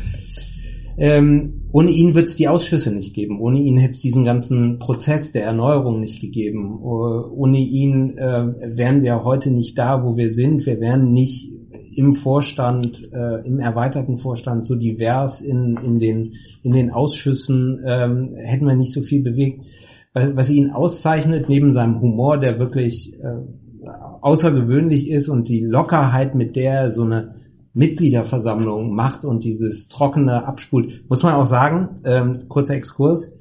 Ähm, 0.98 1.66
ohne 1.72 1.90
ihn 1.90 2.16
wird 2.16 2.30
es 2.30 2.38
die 2.38 2.48
Ausschüsse 2.48 2.94
nicht 2.94 3.14
geben. 3.14 3.42
Ohne 3.42 3.60
ihn 3.60 3.78
hätte 3.78 3.92
es 3.92 4.02
diesen 4.02 4.24
ganzen 4.24 4.80
Prozess 4.80 5.32
der 5.32 5.46
Erneuerung 5.46 6.00
nicht 6.00 6.22
gegeben. 6.22 6.80
Ohne 6.80 7.58
ihn 7.58 8.18
äh, 8.18 8.78
wären 8.78 9.02
wir 9.02 9.24
heute 9.24 9.52
nicht 9.52 9.78
da, 9.78 10.06
wo 10.06 10.16
wir 10.16 10.30
sind. 10.30 10.66
Wir 10.66 10.80
wären 10.80 11.12
nicht 11.12 11.52
im 11.96 12.14
Vorstand, 12.14 13.10
äh, 13.14 13.46
im 13.46 13.60
erweiterten 13.60 14.18
Vorstand 14.18 14.66
so 14.66 14.76
divers 14.76 15.42
in, 15.42 15.78
in, 15.84 16.00
den, 16.00 16.34
in 16.62 16.72
den 16.72 16.92
Ausschüssen, 16.92 17.82
ähm, 17.86 18.36
hätten 18.38 18.68
wir 18.68 18.76
nicht 18.76 18.92
so 18.92 19.02
viel 19.02 19.24
bewegt 19.24 19.66
was 20.16 20.50
ihn 20.50 20.72
auszeichnet, 20.72 21.50
neben 21.50 21.74
seinem 21.74 22.00
Humor, 22.00 22.40
der 22.40 22.58
wirklich 22.58 23.14
äh, 23.20 23.88
außergewöhnlich 24.22 25.12
ist 25.12 25.28
und 25.28 25.50
die 25.50 25.60
Lockerheit, 25.60 26.36
mit 26.36 26.56
der 26.56 26.74
er 26.74 26.92
so 26.92 27.04
eine 27.04 27.36
Mitgliederversammlung 27.74 28.96
macht 28.96 29.26
und 29.26 29.44
dieses 29.44 29.90
trockene 29.90 30.48
abspult, 30.48 31.04
muss 31.10 31.22
man 31.22 31.36
auch 31.36 31.46
sagen, 31.46 32.00
ähm, 32.06 32.48
kurzer 32.48 32.76
Exkurs, 32.76 33.34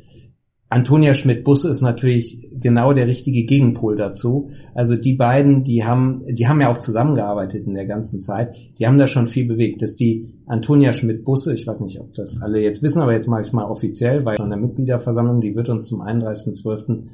Antonia 0.70 1.14
Schmidt-Busse 1.14 1.68
ist 1.68 1.82
natürlich 1.82 2.48
genau 2.58 2.92
der 2.92 3.06
richtige 3.06 3.44
Gegenpol 3.44 3.96
dazu. 3.96 4.50
Also 4.74 4.96
die 4.96 5.14
beiden, 5.14 5.62
die 5.62 5.84
haben, 5.84 6.24
die 6.34 6.48
haben 6.48 6.60
ja 6.60 6.72
auch 6.72 6.78
zusammengearbeitet 6.78 7.66
in 7.66 7.74
der 7.74 7.86
ganzen 7.86 8.18
Zeit. 8.18 8.56
Die 8.78 8.86
haben 8.86 8.98
da 8.98 9.06
schon 9.06 9.28
viel 9.28 9.46
bewegt. 9.46 9.82
Dass 9.82 9.94
die 9.94 10.34
Antonia 10.46 10.92
Schmidt-Busse, 10.92 11.54
ich 11.54 11.66
weiß 11.66 11.80
nicht, 11.82 12.00
ob 12.00 12.12
das 12.14 12.40
alle 12.42 12.60
jetzt 12.60 12.82
wissen, 12.82 13.02
aber 13.02 13.12
jetzt 13.12 13.28
mache 13.28 13.42
ich 13.42 13.48
es 13.48 13.52
mal 13.52 13.66
offiziell, 13.66 14.24
weil 14.24 14.36
von 14.36 14.50
der 14.50 14.58
Mitgliederversammlung, 14.58 15.40
die 15.40 15.54
wird 15.54 15.68
uns 15.68 15.86
zum 15.86 16.00
31.12. 16.00 17.04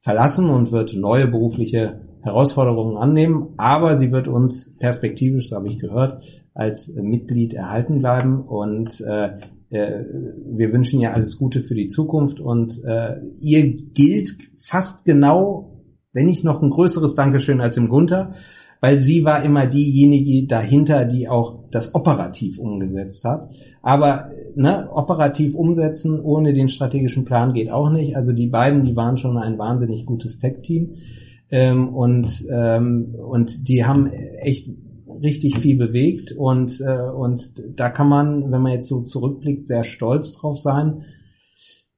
verlassen 0.00 0.50
und 0.50 0.72
wird 0.72 0.94
neue 0.94 1.28
berufliche 1.28 2.00
Herausforderungen 2.24 2.96
annehmen, 2.96 3.50
aber 3.58 3.98
sie 3.98 4.10
wird 4.10 4.28
uns 4.28 4.74
perspektivisch, 4.78 5.50
so 5.50 5.56
habe 5.56 5.68
ich 5.68 5.78
gehört, 5.78 6.24
als 6.54 6.94
Mitglied 6.94 7.52
erhalten 7.52 7.98
bleiben 7.98 8.40
und 8.40 8.98
äh, 9.02 9.36
wir 9.74 10.72
wünschen 10.72 11.00
ihr 11.00 11.14
alles 11.14 11.36
Gute 11.36 11.60
für 11.60 11.74
die 11.74 11.88
Zukunft 11.88 12.40
und 12.40 12.82
äh, 12.84 13.20
ihr 13.40 13.72
gilt 13.72 14.36
fast 14.56 15.04
genau, 15.04 15.82
wenn 16.12 16.26
nicht 16.26 16.44
noch 16.44 16.62
ein 16.62 16.70
größeres 16.70 17.14
Dankeschön 17.14 17.60
als 17.60 17.76
im 17.76 17.88
Gunther, 17.88 18.32
weil 18.80 18.98
sie 18.98 19.24
war 19.24 19.42
immer 19.42 19.66
diejenige 19.66 20.46
dahinter, 20.46 21.06
die 21.06 21.26
auch 21.26 21.70
das 21.70 21.94
operativ 21.94 22.58
umgesetzt 22.58 23.24
hat. 23.24 23.48
Aber 23.82 24.26
ne, 24.54 24.90
operativ 24.92 25.54
umsetzen 25.54 26.20
ohne 26.20 26.52
den 26.52 26.68
strategischen 26.68 27.24
Plan 27.24 27.54
geht 27.54 27.70
auch 27.70 27.90
nicht. 27.90 28.14
Also 28.14 28.32
die 28.32 28.48
beiden, 28.48 28.84
die 28.84 28.94
waren 28.94 29.16
schon 29.16 29.38
ein 29.38 29.58
wahnsinnig 29.58 30.04
gutes 30.04 30.38
Tech-Team. 30.38 30.96
Ähm, 31.50 31.94
und, 31.94 32.44
ähm, 32.50 33.14
und 33.14 33.68
die 33.68 33.84
haben 33.84 34.06
echt 34.06 34.68
richtig 35.22 35.58
viel 35.58 35.76
bewegt 35.76 36.32
und, 36.32 36.80
äh, 36.80 37.10
und 37.10 37.50
da 37.76 37.90
kann 37.90 38.08
man, 38.08 38.50
wenn 38.52 38.62
man 38.62 38.72
jetzt 38.72 38.88
so 38.88 39.02
zurückblickt, 39.02 39.66
sehr 39.66 39.84
stolz 39.84 40.32
drauf 40.32 40.58
sein. 40.58 41.04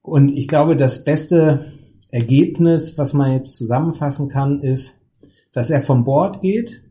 Und 0.03 0.33
ich 0.37 0.49
glaube, 0.49 0.77
das 0.77 1.05
beste 1.05 1.67
Ergebnis, 2.11 2.97
was 2.97 3.13
man 3.13 3.33
jetzt 3.33 3.57
zusammenfassen 3.57 4.29
kann, 4.29 4.63
ist, 4.63 4.99
dass 5.53 5.71
er 5.71 5.83
vom 5.83 6.05
Bord 6.05 6.41
geht 6.41 6.83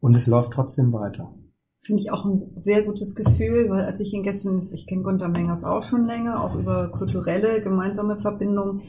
und 0.00 0.14
es 0.14 0.26
läuft 0.26 0.52
trotzdem 0.52 0.92
weiter. 0.92 1.34
Finde 1.80 2.02
ich 2.02 2.12
auch 2.12 2.24
ein 2.24 2.52
sehr 2.56 2.82
gutes 2.82 3.14
Gefühl, 3.14 3.68
weil 3.68 3.84
als 3.84 4.00
ich 4.00 4.12
ihn 4.14 4.22
gestern, 4.22 4.68
ich 4.72 4.86
kenne 4.86 5.02
Gunter 5.02 5.28
Mengers 5.28 5.64
auch 5.64 5.82
schon 5.82 6.04
länger, 6.04 6.42
auch 6.42 6.54
über 6.54 6.88
kulturelle 6.88 7.62
gemeinsame 7.62 8.16
Verbindungen. 8.16 8.82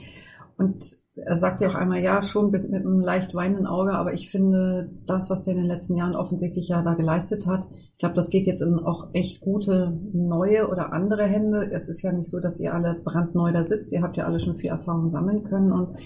Und 0.58 0.86
er 1.16 1.38
sagt 1.38 1.62
ja 1.62 1.70
auch 1.70 1.76
einmal, 1.76 2.02
ja, 2.02 2.22
schon 2.22 2.52
mit, 2.52 2.70
mit 2.70 2.86
einem 2.86 3.00
leicht 3.00 3.34
weinenden 3.34 3.68
Auge, 3.68 3.94
aber 3.94 4.14
ich 4.14 4.30
finde, 4.30 4.90
das, 5.06 5.30
was 5.30 5.44
der 5.44 5.54
in 5.54 5.62
den 5.62 5.68
letzten 5.68 5.96
Jahren 5.96 6.16
offensichtlich 6.16 6.70
ja 6.70 6.82
da 6.82 6.94
geleistet 6.94 7.46
hat, 7.48 7.68
ich 7.72 7.98
glaube, 7.98 8.16
das 8.16 8.30
geht 8.30 8.46
jetzt 8.48 8.62
in 8.62 8.80
auch 8.80 9.10
echt 9.14 9.42
gute 9.42 9.98
neue 10.14 10.68
oder 10.70 10.94
andere 10.94 11.24
Hände. 11.24 11.70
Es 11.72 11.90
ist 11.90 12.02
ja 12.02 12.12
nicht 12.12 12.30
so, 12.30 12.40
dass 12.40 12.60
ihr 12.60 12.74
alle 12.74 13.02
brandneu 13.04 13.52
da 13.52 13.64
sitzt. 13.64 13.92
Ihr 13.92 14.02
habt 14.02 14.18
ja 14.18 14.26
alle 14.26 14.40
schon 14.40 14.58
viel 14.58 14.70
Erfahrung 14.70 15.12
sammeln 15.12 15.44
können 15.44 15.72
und 15.72 15.98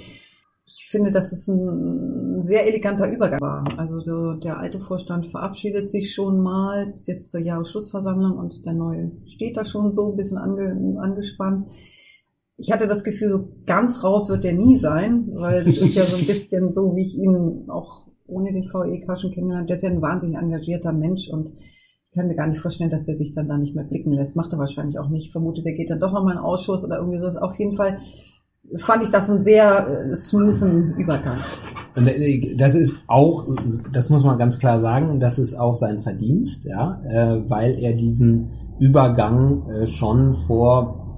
ich 0.66 0.88
finde, 0.88 1.12
dass 1.12 1.32
es 1.32 1.48
ein 1.48 2.44
sehr 2.44 2.68
eleganter 2.68 3.12
Übergang 3.12 3.42
war. 3.42 3.64
Also 3.78 4.02
so 4.02 4.34
der 4.34 4.60
alte 4.60 4.80
Vorstand 4.80 5.26
verabschiedet 5.28 5.90
sich 5.90 6.14
schon 6.14 6.40
mal 6.40 6.92
bis 6.92 7.08
jetzt 7.08 7.32
zur 7.32 7.42
Jahresschlussversammlung 7.42 8.38
und 8.38 8.66
der 8.66 8.74
neue 8.74 9.12
steht 9.26 9.58
da 9.58 9.66
schon 9.66 9.92
so 9.92 10.12
ein 10.12 10.16
bisschen 10.16 10.38
ange, 10.38 11.00
angespannt 11.02 11.70
ich 12.60 12.72
hatte 12.72 12.88
das 12.88 13.04
Gefühl, 13.04 13.30
so 13.30 13.48
ganz 13.65 14.04
raus 14.04 14.30
wird 14.30 14.43
der 14.43 14.54
nie 14.54 14.76
sein, 14.76 15.30
weil 15.34 15.63
das 15.63 15.78
ist 15.78 15.95
ja 15.95 16.04
so 16.04 16.17
ein 16.17 16.28
bisschen 16.28 16.74
so, 16.74 16.95
wie 16.95 17.04
ich 17.06 17.17
ihn 17.17 17.69
auch 17.69 18.08
ohne 18.28 18.52
den 18.52 18.65
VEK 18.65 19.17
schon 19.17 19.32
kennengelernt 19.32 19.69
Der 19.69 19.76
ist 19.76 19.82
ja 19.82 19.89
ein 19.89 20.02
wahnsinnig 20.02 20.38
engagierter 20.38 20.93
Mensch 20.93 21.30
und 21.30 21.50
ich 22.12 22.15
kann 22.15 22.28
mir 22.28 22.36
gar 22.36 22.48
nicht 22.48 22.60
vorstellen, 22.60 22.89
dass 22.89 23.04
der 23.04 23.15
sich 23.15 23.34
dann 23.34 23.48
da 23.48 23.58
nicht 23.58 23.76
mehr 23.76 23.84
blicken 23.84 24.12
lässt. 24.12 24.36
Macht 24.36 24.52
er 24.52 24.60
wahrscheinlich 24.60 25.00
auch 25.00 25.10
nicht. 25.10 25.28
Ich 25.28 25.32
vermute, 25.32 25.62
der 25.62 25.74
geht 25.74 25.89
dann 25.89 26.00
doch 26.00 26.12
nochmal 26.12 26.34
in 26.34 26.39
Ausschuss 26.39 26.84
oder 26.84 26.98
irgendwie 26.98 27.19
sowas. 27.19 27.38
Auf 27.38 27.58
jeden 27.58 27.76
Fall 27.76 28.00
fand 28.78 29.04
ich 29.04 29.10
das 29.10 29.30
einen 29.30 29.43
sehr 29.43 29.88
äh, 29.88 30.15
smoothen 30.15 30.95
Übergang. 30.98 31.38
Äh, 31.95 32.56
das 32.58 32.76
ist 32.76 33.04
auch, 33.08 33.45
das 33.93 34.10
muss 34.10 34.24
man 34.24 34.38
ganz 34.38 34.58
klar 34.58 34.80
sagen, 34.80 35.19
das 35.19 35.39
ist 35.39 35.54
auch 35.54 35.76
sein 35.76 36.02
Verdienst, 36.02 36.65
ja, 36.65 37.00
äh, 37.04 37.50
weil 37.50 37.78
er 37.80 37.93
diesen 37.93 38.52
Übergang 38.80 39.86
schon 39.86 40.36
vor 40.48 41.09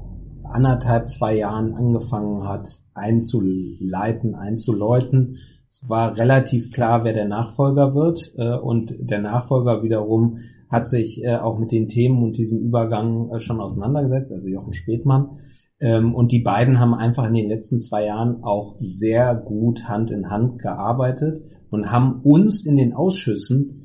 anderthalb, 0.54 1.10
zwei 1.10 1.36
Jahren 1.36 1.74
angefangen 1.74 2.48
hat, 2.48 2.68
einzuleiten, 2.94 4.36
einzuläuten. 4.36 5.38
Es 5.68 5.88
war 5.88 6.18
relativ 6.18 6.72
klar, 6.72 7.04
wer 7.04 7.14
der 7.14 7.28
Nachfolger 7.28 7.96
wird. 7.96 8.34
Äh, 8.38 8.58
und 8.58 8.94
der 9.00 9.22
Nachfolger 9.22 9.84
wiederum 9.84 10.38
hat 10.70 10.88
sich 10.88 11.24
äh, 11.24 11.36
auch 11.36 11.60
mit 11.60 11.72
den 11.72 11.88
Themen 11.88 12.24
und 12.24 12.38
diesem 12.38 12.60
Übergang 12.60 13.30
äh, 13.32 13.40
schon 13.40 13.60
auseinandergesetzt, 13.60 14.34
also 14.34 14.48
Jochen 14.48 14.74
Spätmann. 14.74 15.40
Ähm, 15.80 16.14
und 16.14 16.32
die 16.32 16.42
beiden 16.42 16.80
haben 16.80 16.94
einfach 16.94 17.28
in 17.28 17.34
den 17.34 17.50
letzten 17.50 17.80
zwei 17.80 18.06
Jahren 18.06 18.44
auch 18.44 18.76
sehr 18.80 19.36
gut 19.36 19.88
Hand 19.88 20.12
in 20.12 20.30
Hand 20.30 20.60
gearbeitet 20.60 21.44
und 21.70 21.92
haben 21.92 22.22
uns 22.22 22.66
in 22.66 22.78
den 22.78 22.94
Ausschüssen 22.94 23.81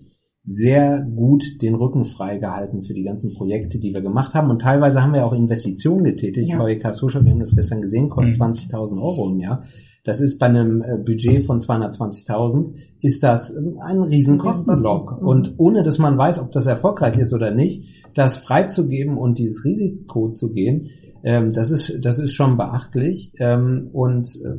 sehr 0.48 1.02
gut 1.02 1.60
den 1.60 1.74
Rücken 1.74 2.04
freigehalten 2.04 2.82
für 2.82 2.94
die 2.94 3.02
ganzen 3.02 3.34
Projekte, 3.34 3.80
die 3.80 3.92
wir 3.92 4.00
gemacht 4.00 4.32
haben. 4.32 4.48
Und 4.48 4.62
teilweise 4.62 5.02
haben 5.02 5.12
wir 5.12 5.26
auch 5.26 5.32
Investitionen 5.32 6.04
getätigt. 6.04 6.50
Ja. 6.50 6.64
VEK 6.64 6.94
Social, 6.94 7.24
wir 7.24 7.32
haben 7.32 7.40
das 7.40 7.56
gestern 7.56 7.82
gesehen, 7.82 8.08
kostet 8.08 8.38
mhm. 8.38 8.52
20.000 8.52 9.02
Euro 9.02 9.28
im 9.28 9.40
Jahr. 9.40 9.64
Das 10.04 10.20
ist 10.20 10.38
bei 10.38 10.46
einem 10.46 10.82
äh, 10.82 10.98
Budget 10.98 11.42
von 11.42 11.58
220.000 11.58 12.74
ist 13.02 13.24
das 13.24 13.56
ähm, 13.56 13.80
ein 13.80 14.00
riesen 14.00 14.38
Kostenblock. 14.38 15.20
Mhm. 15.20 15.26
Und 15.26 15.54
ohne 15.56 15.82
dass 15.82 15.98
man 15.98 16.16
weiß, 16.16 16.38
ob 16.38 16.52
das 16.52 16.66
erfolgreich 16.66 17.18
ist 17.18 17.34
oder 17.34 17.50
nicht, 17.50 18.04
das 18.14 18.36
freizugeben 18.36 19.18
und 19.18 19.38
dieses 19.38 19.64
Risiko 19.64 20.30
zu 20.30 20.52
gehen, 20.52 20.90
ähm, 21.24 21.52
das 21.52 21.72
ist, 21.72 21.98
das 22.04 22.20
ist 22.20 22.34
schon 22.34 22.56
beachtlich. 22.56 23.32
Ähm, 23.40 23.90
und 23.92 24.28
äh, 24.36 24.54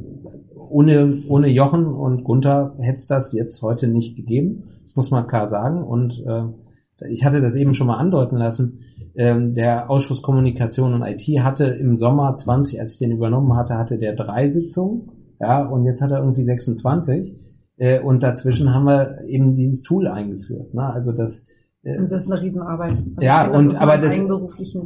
ohne, 0.53 1.23
ohne 1.29 1.47
Jochen 1.47 1.85
und 1.85 2.25
Gunther 2.25 2.75
hätte 2.79 2.97
es 2.97 3.07
das 3.07 3.31
jetzt 3.31 3.61
heute 3.61 3.87
nicht 3.87 4.17
gegeben 4.17 4.63
muss 4.97 5.11
man 5.11 5.27
klar 5.27 5.47
sagen. 5.47 5.83
Und 5.83 6.21
äh, 6.25 7.07
ich 7.09 7.23
hatte 7.23 7.39
das 7.39 7.55
eben 7.55 7.73
schon 7.73 7.87
mal 7.87 7.97
andeuten 7.97 8.35
lassen. 8.35 8.81
Ähm, 9.15 9.53
der 9.53 9.89
Ausschuss 9.89 10.21
Kommunikation 10.21 10.93
und 10.93 11.03
IT 11.03 11.23
hatte 11.43 11.65
im 11.65 11.95
Sommer 11.95 12.35
20, 12.35 12.81
als 12.81 12.93
ich 12.93 12.99
den 12.99 13.11
übernommen 13.11 13.55
hatte, 13.55 13.77
hatte 13.77 13.97
der 13.97 14.13
drei 14.13 14.49
Sitzungen. 14.49 15.11
Ja, 15.39 15.63
und 15.65 15.85
jetzt 15.85 16.01
hat 16.01 16.11
er 16.11 16.19
irgendwie 16.19 16.43
26. 16.43 17.35
Äh, 17.77 17.99
und 18.01 18.23
dazwischen 18.23 18.73
haben 18.73 18.85
wir 18.85 19.21
eben 19.27 19.55
dieses 19.55 19.83
Tool 19.83 20.07
eingeführt. 20.07 20.73
Ne? 20.73 20.83
Also 20.83 21.11
das 21.11 21.45
äh, 21.83 21.99
und 21.99 22.11
das 22.11 22.25
ist 22.25 22.31
eine 22.31 22.41
Riesenarbeit. 22.41 22.97
Also 22.97 23.21
ja, 23.21 23.49
und 23.49 23.79
aber 23.79 23.97
das, 23.97 24.19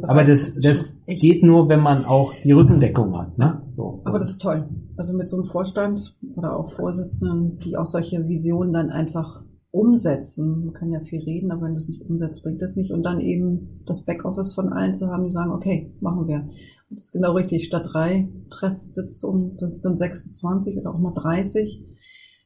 aber 0.02 0.24
das, 0.24 0.54
das, 0.54 0.62
das 0.62 0.94
geht 1.06 1.42
nur, 1.42 1.68
wenn 1.68 1.80
man 1.80 2.04
auch 2.04 2.32
die 2.44 2.52
Rückendeckung 2.52 3.18
hat. 3.18 3.38
Ne? 3.38 3.62
So. 3.72 4.02
Aber 4.04 4.18
das 4.18 4.30
ist 4.30 4.42
toll. 4.42 4.68
Also 4.96 5.14
mit 5.14 5.28
so 5.28 5.38
einem 5.38 5.46
Vorstand 5.46 6.16
oder 6.36 6.56
auch 6.56 6.72
Vorsitzenden, 6.72 7.58
die 7.60 7.76
auch 7.76 7.86
solche 7.86 8.28
Visionen 8.28 8.72
dann 8.72 8.90
einfach 8.90 9.42
umsetzen. 9.72 10.66
Man 10.66 10.74
kann 10.74 10.92
ja 10.92 11.00
viel 11.00 11.22
reden, 11.22 11.50
aber 11.50 11.62
wenn 11.62 11.72
du 11.72 11.78
es 11.78 11.88
nicht 11.88 12.02
umsetzt, 12.02 12.42
bringt 12.42 12.62
das 12.62 12.76
nicht. 12.76 12.92
Und 12.92 13.02
dann 13.02 13.20
eben 13.20 13.82
das 13.86 14.04
Backoffice 14.04 14.54
von 14.54 14.72
allen 14.72 14.94
zu 14.94 15.08
haben, 15.08 15.24
die 15.24 15.30
sagen, 15.30 15.50
okay, 15.50 15.92
machen 16.00 16.28
wir. 16.28 16.40
Und 16.90 16.98
das 16.98 17.06
ist 17.06 17.12
genau 17.12 17.32
richtig. 17.32 17.64
Statt 17.64 17.88
drei 17.90 18.28
Treffsitzungen 18.50 19.58
sind 19.58 19.72
es 19.72 19.80
dann 19.80 19.96
26 19.96 20.78
oder 20.78 20.94
auch 20.94 20.98
mal 20.98 21.14
30. 21.14 21.82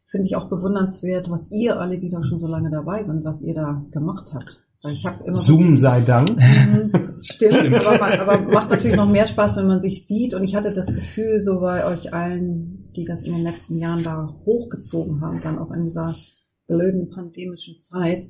Finde 0.07 0.27
ich 0.27 0.37
auch 0.37 0.49
bewundernswert, 0.49 1.29
was 1.29 1.51
ihr 1.51 1.81
alle, 1.81 1.99
die 1.99 2.11
da 2.11 2.23
schon 2.23 2.39
so 2.39 2.47
lange 2.47 2.71
dabei 2.71 3.03
sind, 3.03 3.25
was 3.25 3.43
ihr 3.43 3.55
da 3.55 3.85
gemacht 3.91 4.31
habt. 4.33 4.65
Weil 4.83 4.93
ich 4.93 5.05
hab 5.05 5.27
immer 5.27 5.39
Zoom 5.39 5.77
sei 5.77 6.03
Dank. 6.03 6.29
Stimmt, 7.23 7.55
Stimmt. 7.55 7.87
Aber, 7.87 7.99
man, 7.99 8.21
aber 8.21 8.53
macht 8.53 8.71
natürlich 8.71 8.97
noch 8.97 9.11
mehr 9.11 9.27
Spaß, 9.27 9.57
wenn 9.57 9.67
man 9.67 9.81
sich 9.81 10.07
sieht. 10.07 10.33
Und 10.33 10.45
ich 10.45 10.55
hatte 10.55 10.73
das 10.73 10.95
Gefühl, 10.95 11.41
so 11.41 11.59
bei 11.59 11.85
euch 11.85 12.15
allen, 12.15 12.93
die 12.95 13.05
das 13.05 13.23
in 13.23 13.35
den 13.35 13.43
letzten 13.43 13.79
Jahren 13.79 14.05
da 14.05 14.33
hochgezogen 14.45 15.21
haben, 15.23 15.41
dann 15.41 15.59
auch 15.59 15.73
in 15.73 15.83
dieser 15.83 16.15
blöden 16.67 17.09
pandemischen 17.11 17.79
Zeit, 17.81 18.21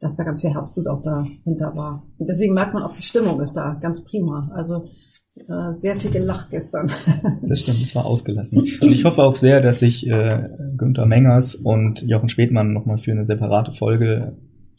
dass 0.00 0.16
da 0.16 0.24
ganz 0.24 0.40
viel 0.40 0.54
Herzblut 0.54 0.86
auch 0.86 1.02
dahinter 1.02 1.76
war. 1.76 2.02
Und 2.18 2.28
deswegen 2.28 2.54
merkt 2.54 2.74
man 2.74 2.82
auch, 2.82 2.94
die 2.94 3.02
Stimmung 3.02 3.40
ist 3.40 3.54
da 3.54 3.74
ganz 3.74 4.04
prima. 4.04 4.50
Also 4.54 4.88
äh, 5.48 5.76
sehr 5.76 5.96
viel 5.96 6.10
gelacht 6.10 6.50
gestern. 6.50 6.90
Das 7.42 7.60
stimmt, 7.60 7.82
es 7.82 7.94
war 7.94 8.06
ausgelassen. 8.06 8.58
Und 8.58 8.90
ich 8.90 9.04
hoffe 9.04 9.22
auch 9.22 9.36
sehr, 9.36 9.60
dass 9.60 9.80
sich 9.80 10.06
äh, 10.06 10.48
Günther 10.76 11.06
Mengers 11.06 11.54
und 11.54 12.02
Jochen 12.02 12.28
Spätmann 12.28 12.72
nochmal 12.72 12.98
für 12.98 13.12
eine 13.12 13.26
separate 13.26 13.72
Folge 13.72 14.36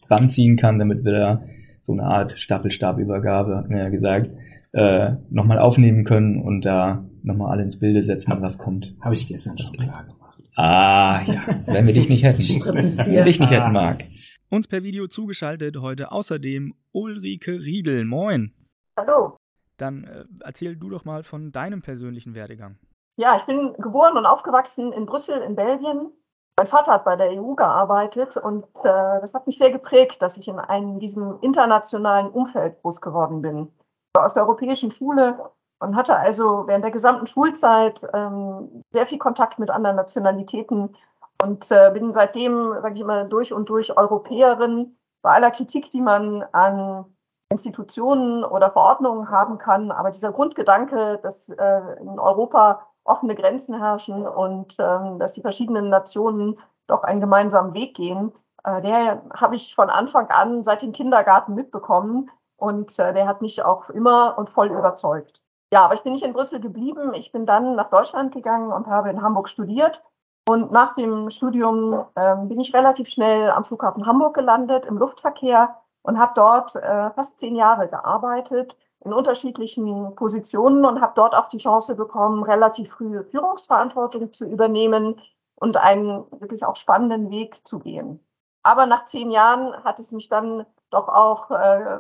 ranziehen 0.10 0.58
kann, 0.58 0.80
damit 0.80 1.04
wir 1.06 1.12
da 1.14 1.42
so 1.82 1.94
eine 1.94 2.04
Art 2.04 2.34
Staffelstabübergabe, 2.38 3.56
hat 3.56 3.70
mir 3.70 3.80
ja 3.80 3.90
gesagt, 3.90 4.32
äh, 4.74 5.14
nochmal 5.30 5.60
aufnehmen 5.60 6.04
können 6.04 6.42
und 6.42 6.66
da 6.66 7.06
nochmal 7.24 7.52
alle 7.52 7.64
ins 7.64 7.80
Bilde 7.80 8.04
setzen, 8.04 8.34
was 8.42 8.58
kommt. 8.58 8.96
Habe 9.02 9.16
ich 9.16 9.28
gestern 9.28 9.58
schon 9.58 9.72
klar 9.74 10.04
gemacht. 10.06 10.27
Ah, 10.60 11.22
ja, 11.24 11.44
wenn 11.68 11.86
wir 11.86 11.94
dich 11.94 12.10
nicht 12.10 12.24
hätten. 12.24 12.40
wenn 12.40 12.98
wir 12.98 13.24
dich 13.24 13.40
nicht 13.40 13.52
hätten, 13.52 13.74
Marc. 13.74 14.06
Uns 14.50 14.68
per 14.68 14.82
Video 14.82 15.06
zugeschaltet 15.06 15.78
heute 15.78 16.12
außerdem 16.12 16.74
Ulrike 16.94 17.52
Riedel. 17.52 18.06
Moin. 18.06 18.56
Hallo. 18.98 19.38
Dann 19.78 20.06
äh, 20.06 20.26
erzähl 20.44 20.76
du 20.76 20.90
doch 20.90 21.06
mal 21.06 21.22
von 21.22 21.52
deinem 21.52 21.84
persönlichen 21.84 22.34
Werdegang. 22.34 22.80
Ja, 23.18 23.36
ich 23.38 23.44
bin 23.44 23.74
geboren 23.78 24.18
und 24.18 24.26
aufgewachsen 24.26 24.92
in 24.94 25.06
Brüssel 25.06 25.44
in 25.44 25.56
Belgien. 25.56 26.12
Mein 26.58 26.68
Vater 26.68 26.94
hat 26.94 27.06
bei 27.06 27.16
der 27.16 27.34
EU 27.34 27.54
gearbeitet 27.54 28.36
und 28.38 28.66
äh, 28.78 29.22
das 29.22 29.36
hat 29.36 29.46
mich 29.46 29.60
sehr 29.60 29.70
geprägt, 29.70 30.24
dass 30.24 30.38
ich 30.38 30.48
in 30.48 30.58
einem, 30.58 30.98
diesem 30.98 31.38
internationalen 31.42 32.32
Umfeld 32.32 32.82
groß 32.82 33.00
geworden 33.02 33.44
bin. 33.44 33.72
Aus 34.18 34.34
der 34.34 34.42
europäischen 34.42 34.90
Schule 34.90 35.38
und 35.80 35.96
hatte 35.96 36.16
also 36.18 36.64
während 36.68 36.84
der 36.84 36.92
gesamten 36.92 37.28
Schulzeit 37.28 38.02
ähm, 38.14 38.84
sehr 38.92 39.06
viel 39.06 39.20
Kontakt 39.20 39.60
mit 39.60 39.70
anderen 39.70 39.96
Nationalitäten 39.96 40.96
und 41.42 41.72
äh, 41.72 41.92
bin 41.94 42.14
seitdem, 42.14 42.74
sage 42.82 42.96
ich 42.96 43.04
mal, 43.04 43.28
durch 43.28 43.54
und 43.54 43.70
durch 43.70 43.96
Europäerin. 43.96 44.98
Bei 45.22 45.34
aller 45.34 45.52
Kritik, 45.52 45.92
die 45.92 46.02
man 46.02 46.44
an 46.52 47.06
Institutionen 47.50 48.44
oder 48.44 48.72
Verordnungen 48.72 49.30
haben 49.30 49.58
kann, 49.58 49.92
aber 49.92 50.12
dieser 50.12 50.32
Grundgedanke, 50.32 51.20
dass 51.22 51.50
äh, 51.50 51.82
in 52.02 52.20
Europa 52.20 52.88
offene 53.04 53.36
Grenzen 53.36 53.78
herrschen 53.78 54.28
und 54.28 54.76
ähm, 54.80 55.20
dass 55.20 55.34
die 55.34 55.42
verschiedenen 55.42 55.90
Nationen 55.90 56.60
doch 56.88 57.04
einen 57.04 57.22
gemeinsamen 57.22 57.74
Weg 57.74 57.96
gehen. 57.96 58.34
Äh, 58.64 58.82
der 58.82 59.22
habe 59.34 59.56
ich 59.56 59.76
von 59.76 59.90
Anfang 59.90 60.30
an 60.30 60.64
seit 60.64 60.82
dem 60.82 60.92
Kindergarten 60.92 61.56
mitbekommen 61.56 62.30
und 62.58 62.98
äh, 63.00 63.14
der 63.14 63.28
hat 63.28 63.42
mich 63.42 63.64
auch 63.64 63.90
immer 63.90 64.38
und 64.38 64.50
voll 64.50 64.68
überzeugt. 64.68 65.42
Ja, 65.74 65.84
aber 65.86 65.96
ich 65.96 66.04
bin 66.04 66.14
nicht 66.14 66.24
in 66.24 66.34
Brüssel 66.34 66.60
geblieben. 66.60 67.14
Ich 67.14 67.32
bin 67.32 67.46
dann 67.46 67.76
nach 67.76 67.90
Deutschland 67.90 68.34
gegangen 68.34 68.72
und 68.72 68.88
habe 68.88 69.10
in 69.10 69.22
Hamburg 69.22 69.50
studiert. 69.50 70.04
Und 70.48 70.72
nach 70.72 70.94
dem 70.94 71.30
Studium 71.30 72.06
ähm, 72.16 72.48
bin 72.48 72.60
ich 72.62 72.74
relativ 72.74 73.10
schnell 73.10 73.52
am 73.52 73.66
Flughafen 73.66 74.06
Hamburg 74.06 74.34
gelandet 74.36 74.86
im 74.86 74.98
Luftverkehr 74.98 75.76
und 76.04 76.20
habe 76.20 76.32
dort 76.36 76.74
äh, 76.76 77.12
fast 77.12 77.38
zehn 77.40 77.56
Jahre 77.56 77.90
gearbeitet 77.90 78.78
in 79.04 79.12
unterschiedlichen 79.14 80.16
Positionen 80.16 80.86
und 80.86 81.02
habe 81.02 81.14
dort 81.16 81.36
auch 81.36 81.50
die 81.50 81.58
Chance 81.58 81.96
bekommen, 81.96 82.44
relativ 82.44 82.92
früh 82.92 83.24
Führungsverantwortung 83.26 84.32
zu 84.32 84.46
übernehmen 84.46 85.22
und 85.56 85.76
einen 85.76 86.26
wirklich 86.40 86.66
auch 86.66 86.78
spannenden 86.78 87.30
Weg 87.30 87.68
zu 87.68 87.80
gehen. 87.80 88.26
Aber 88.64 88.86
nach 88.86 89.06
zehn 89.06 89.32
Jahren 89.32 89.84
hat 89.84 90.00
es 90.00 90.12
mich 90.12 90.30
dann 90.30 90.66
doch 90.90 91.10
auch 91.10 91.52
äh, 91.52 92.00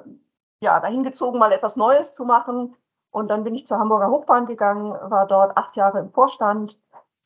ja, 0.62 0.80
dahin 0.80 1.04
gezogen, 1.04 1.38
mal 1.38 1.52
etwas 1.52 1.76
Neues 1.76 2.16
zu 2.16 2.26
machen. 2.26 2.76
Und 3.12 3.30
dann 3.30 3.44
bin 3.44 3.56
ich 3.56 3.66
zur 3.66 3.80
Hamburger 3.80 4.10
Hochbahn 4.10 4.46
gegangen, 4.46 4.92
war 4.92 5.28
dort 5.28 5.58
acht 5.58 5.76
Jahre 5.76 6.00
im 6.00 6.12
Vorstand, 6.12 6.80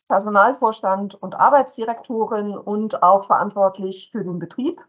Personalvorstand 0.08 1.16
und 1.16 1.36
Arbeitsdirektorin 1.36 2.58
und 2.58 3.02
auch 3.02 3.24
verantwortlich 3.24 4.10
für 4.12 4.24
den 4.24 4.40
Betrieb. 4.40 4.82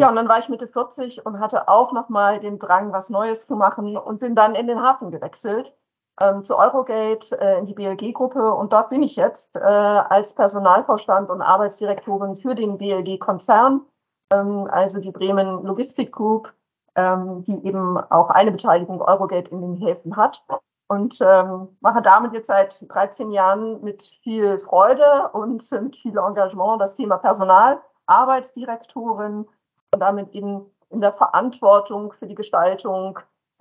Ja, 0.00 0.08
und 0.08 0.14
dann 0.14 0.28
war 0.28 0.38
ich 0.38 0.48
Mitte 0.48 0.68
40 0.68 1.26
und 1.26 1.40
hatte 1.40 1.66
auch 1.66 1.92
nochmal 1.92 2.38
den 2.38 2.60
Drang, 2.60 2.92
was 2.92 3.10
Neues 3.10 3.48
zu 3.48 3.56
machen 3.56 3.96
und 3.96 4.20
bin 4.20 4.36
dann 4.36 4.54
in 4.54 4.68
den 4.68 4.80
Hafen 4.80 5.10
gewechselt, 5.10 5.76
ähm, 6.20 6.44
zu 6.44 6.56
Eurogate, 6.56 7.36
äh, 7.40 7.58
in 7.58 7.66
die 7.66 7.74
BLG-Gruppe. 7.74 8.54
Und 8.54 8.72
dort 8.72 8.90
bin 8.90 9.02
ich 9.02 9.16
jetzt 9.16 9.56
äh, 9.56 9.60
als 9.60 10.34
Personalvorstand 10.34 11.30
und 11.30 11.42
Arbeitsdirektorin 11.42 12.36
für 12.36 12.54
den 12.54 12.78
BLG-Konzern, 12.78 13.84
ähm, 14.32 14.68
also 14.70 15.00
die 15.00 15.10
Bremen 15.10 15.64
Logistik 15.64 16.12
Group, 16.12 16.52
ähm, 16.98 17.44
die 17.44 17.64
eben 17.64 17.96
auch 17.96 18.28
eine 18.30 18.50
Beteiligung 18.50 19.00
Eurogate 19.00 19.52
in 19.52 19.60
den 19.60 19.76
Häfen 19.76 20.16
hat. 20.16 20.42
Und 20.88 21.18
ähm, 21.20 21.68
mache 21.80 22.02
damit 22.02 22.32
jetzt 22.32 22.48
seit 22.48 22.74
13 22.88 23.30
Jahren 23.30 23.82
mit 23.84 24.02
viel 24.02 24.58
Freude 24.58 25.30
und 25.32 25.62
mit 25.70 25.96
viel 25.96 26.16
Engagement 26.16 26.80
das 26.80 26.96
Thema 26.96 27.18
Personal, 27.18 27.80
Arbeitsdirektorin, 28.06 29.46
und 29.94 30.00
damit 30.00 30.34
in, 30.34 30.62
in 30.90 31.00
der 31.00 31.12
Verantwortung 31.12 32.12
für 32.18 32.26
die 32.26 32.34
Gestaltung 32.34 33.18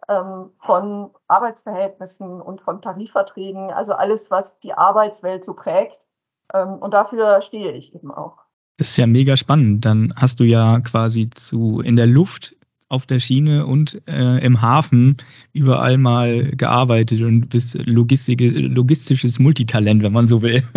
ähm, 0.09 0.51
von 0.65 1.11
Arbeitsverhältnissen 1.27 2.41
und 2.41 2.61
von 2.61 2.81
Tarifverträgen, 2.81 3.71
also 3.71 3.93
alles, 3.93 4.31
was 4.31 4.59
die 4.59 4.73
Arbeitswelt 4.73 5.45
so 5.45 5.53
prägt. 5.53 6.07
Ähm, 6.53 6.75
und 6.79 6.93
dafür 6.93 7.41
stehe 7.41 7.71
ich 7.73 7.93
eben 7.93 8.11
auch. 8.11 8.37
Das 8.77 8.89
ist 8.89 8.97
ja 8.97 9.07
mega 9.07 9.37
spannend. 9.37 9.85
Dann 9.85 10.13
hast 10.15 10.39
du 10.39 10.43
ja 10.43 10.79
quasi 10.79 11.29
zu 11.29 11.81
in 11.81 11.95
der 11.95 12.07
Luft, 12.07 12.56
auf 12.89 13.05
der 13.05 13.19
Schiene 13.19 13.65
und 13.65 14.01
äh, 14.07 14.37
im 14.43 14.61
Hafen 14.61 15.17
überall 15.53 15.97
mal 15.97 16.51
gearbeitet 16.51 17.21
und 17.21 17.49
bist 17.49 17.75
Logistik, 17.85 18.39
logistisches 18.41 19.39
Multitalent, 19.39 20.03
wenn 20.03 20.13
man 20.13 20.27
so 20.27 20.41
will. 20.41 20.63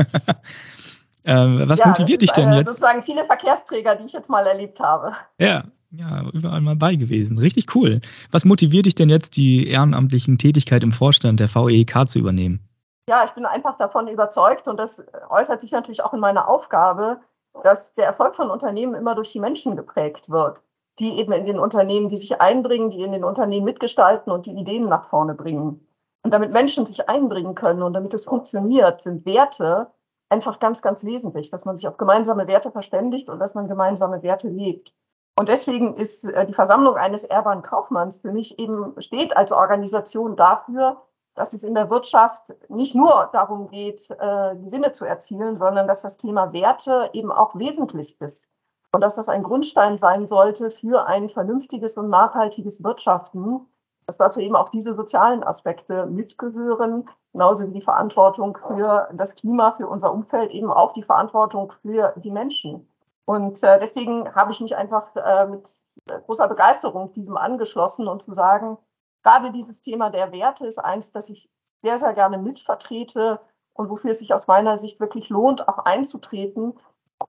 Äh, 1.22 1.34
was 1.68 1.80
ja, 1.80 1.88
motiviert 1.88 2.22
dich 2.22 2.32
denn 2.32 2.50
jetzt? 2.54 2.66
Sozusagen 2.66 3.02
viele 3.02 3.26
Verkehrsträger, 3.26 3.94
die 3.94 4.06
ich 4.06 4.12
jetzt 4.14 4.30
mal 4.30 4.46
erlebt 4.46 4.80
habe. 4.80 5.12
Ja, 5.38 5.64
ja, 5.90 6.28
überall 6.32 6.60
mal 6.60 6.76
bei 6.76 6.94
gewesen. 6.94 7.38
Richtig 7.38 7.74
cool. 7.74 8.00
Was 8.30 8.44
motiviert 8.44 8.86
dich 8.86 8.94
denn 8.94 9.10
jetzt, 9.10 9.36
die 9.36 9.68
ehrenamtlichen 9.68 10.38
Tätigkeit 10.38 10.82
im 10.82 10.92
Vorstand 10.92 11.40
der 11.40 11.54
VEK 11.54 12.08
zu 12.08 12.20
übernehmen? 12.20 12.60
Ja, 13.08 13.24
ich 13.24 13.32
bin 13.32 13.44
einfach 13.44 13.76
davon 13.76 14.08
überzeugt 14.08 14.68
und 14.68 14.78
das 14.78 15.04
äußert 15.28 15.60
sich 15.60 15.72
natürlich 15.72 16.02
auch 16.02 16.14
in 16.14 16.20
meiner 16.20 16.48
Aufgabe, 16.48 17.20
dass 17.64 17.94
der 17.94 18.06
Erfolg 18.06 18.36
von 18.36 18.50
Unternehmen 18.50 18.94
immer 18.94 19.14
durch 19.14 19.32
die 19.32 19.40
Menschen 19.40 19.76
geprägt 19.76 20.30
wird, 20.30 20.62
die 21.00 21.18
eben 21.18 21.32
in 21.32 21.46
den 21.46 21.58
Unternehmen, 21.58 22.08
die 22.08 22.18
sich 22.18 22.40
einbringen, 22.40 22.90
die 22.90 23.02
in 23.02 23.12
den 23.12 23.24
Unternehmen 23.24 23.64
mitgestalten 23.64 24.30
und 24.30 24.46
die 24.46 24.52
Ideen 24.52 24.88
nach 24.88 25.04
vorne 25.04 25.34
bringen. 25.34 25.86
Und 26.22 26.32
damit 26.32 26.52
Menschen 26.52 26.86
sich 26.86 27.08
einbringen 27.08 27.54
können 27.54 27.82
und 27.82 27.94
damit 27.94 28.12
es 28.12 28.26
funktioniert, 28.26 29.00
sind 29.00 29.24
Werte 29.24 29.90
einfach 30.28 30.60
ganz, 30.60 30.82
ganz 30.82 31.04
wesentlich, 31.04 31.50
dass 31.50 31.64
man 31.64 31.76
sich 31.76 31.88
auf 31.88 31.96
gemeinsame 31.96 32.46
Werte 32.46 32.70
verständigt 32.70 33.28
und 33.28 33.38
dass 33.38 33.54
man 33.54 33.66
gemeinsame 33.66 34.22
Werte 34.22 34.48
lebt. 34.48 34.94
Und 35.38 35.48
deswegen 35.48 35.96
ist 35.96 36.24
äh, 36.24 36.46
die 36.46 36.52
Versammlung 36.52 36.96
eines 36.96 37.24
Erban 37.24 37.62
Kaufmanns 37.62 38.20
für 38.20 38.30
mich 38.30 38.58
eben 38.58 38.94
steht 39.00 39.36
als 39.36 39.52
Organisation 39.52 40.36
dafür, 40.36 41.02
dass 41.34 41.54
es 41.54 41.62
in 41.62 41.74
der 41.74 41.88
Wirtschaft 41.88 42.54
nicht 42.68 42.94
nur 42.94 43.30
darum 43.32 43.68
geht, 43.68 44.10
äh, 44.10 44.56
Gewinne 44.56 44.92
zu 44.92 45.06
erzielen, 45.06 45.56
sondern 45.56 45.88
dass 45.88 46.02
das 46.02 46.18
Thema 46.18 46.52
Werte 46.52 47.08
eben 47.14 47.32
auch 47.32 47.54
wesentlich 47.56 48.20
ist. 48.20 48.52
Und 48.92 49.02
dass 49.02 49.16
das 49.16 49.28
ein 49.28 49.42
Grundstein 49.42 49.96
sein 49.96 50.26
sollte 50.26 50.70
für 50.70 51.06
ein 51.06 51.28
vernünftiges 51.28 51.96
und 51.96 52.08
nachhaltiges 52.10 52.82
Wirtschaften, 52.82 53.66
dass 54.06 54.18
dazu 54.18 54.40
eben 54.40 54.56
auch 54.56 54.68
diese 54.68 54.94
sozialen 54.94 55.44
Aspekte 55.44 56.06
mitgehören, 56.06 57.08
genauso 57.32 57.68
wie 57.68 57.72
die 57.72 57.80
Verantwortung 57.80 58.58
für 58.66 59.08
das 59.12 59.36
Klima, 59.36 59.72
für 59.72 59.86
unser 59.86 60.12
Umfeld, 60.12 60.50
eben 60.50 60.72
auch 60.72 60.92
die 60.92 61.04
Verantwortung 61.04 61.72
für 61.82 62.14
die 62.16 62.32
Menschen. 62.32 62.88
Und 63.24 63.62
äh, 63.62 63.78
deswegen 63.78 64.34
habe 64.34 64.50
ich 64.50 64.60
mich 64.60 64.74
einfach 64.74 65.14
äh, 65.14 65.46
mit 65.46 65.70
großer 66.26 66.48
Begeisterung 66.48 67.12
diesem 67.12 67.36
angeschlossen 67.36 68.08
und 68.08 68.22
zu 68.22 68.34
sagen, 68.34 68.76
gerade 69.22 69.52
dieses 69.52 69.82
Thema 69.82 70.10
der 70.10 70.32
Werte 70.32 70.66
ist 70.66 70.78
eins, 70.78 71.12
das 71.12 71.28
ich 71.28 71.48
sehr, 71.82 71.98
sehr 71.98 72.12
gerne 72.14 72.38
mitvertrete 72.38 73.40
und 73.72 73.88
wofür 73.88 74.10
es 74.10 74.18
sich 74.18 74.34
aus 74.34 74.48
meiner 74.48 74.78
Sicht 74.78 74.98
wirklich 74.98 75.28
lohnt, 75.28 75.68
auch 75.68 75.78
einzutreten. 75.78 76.78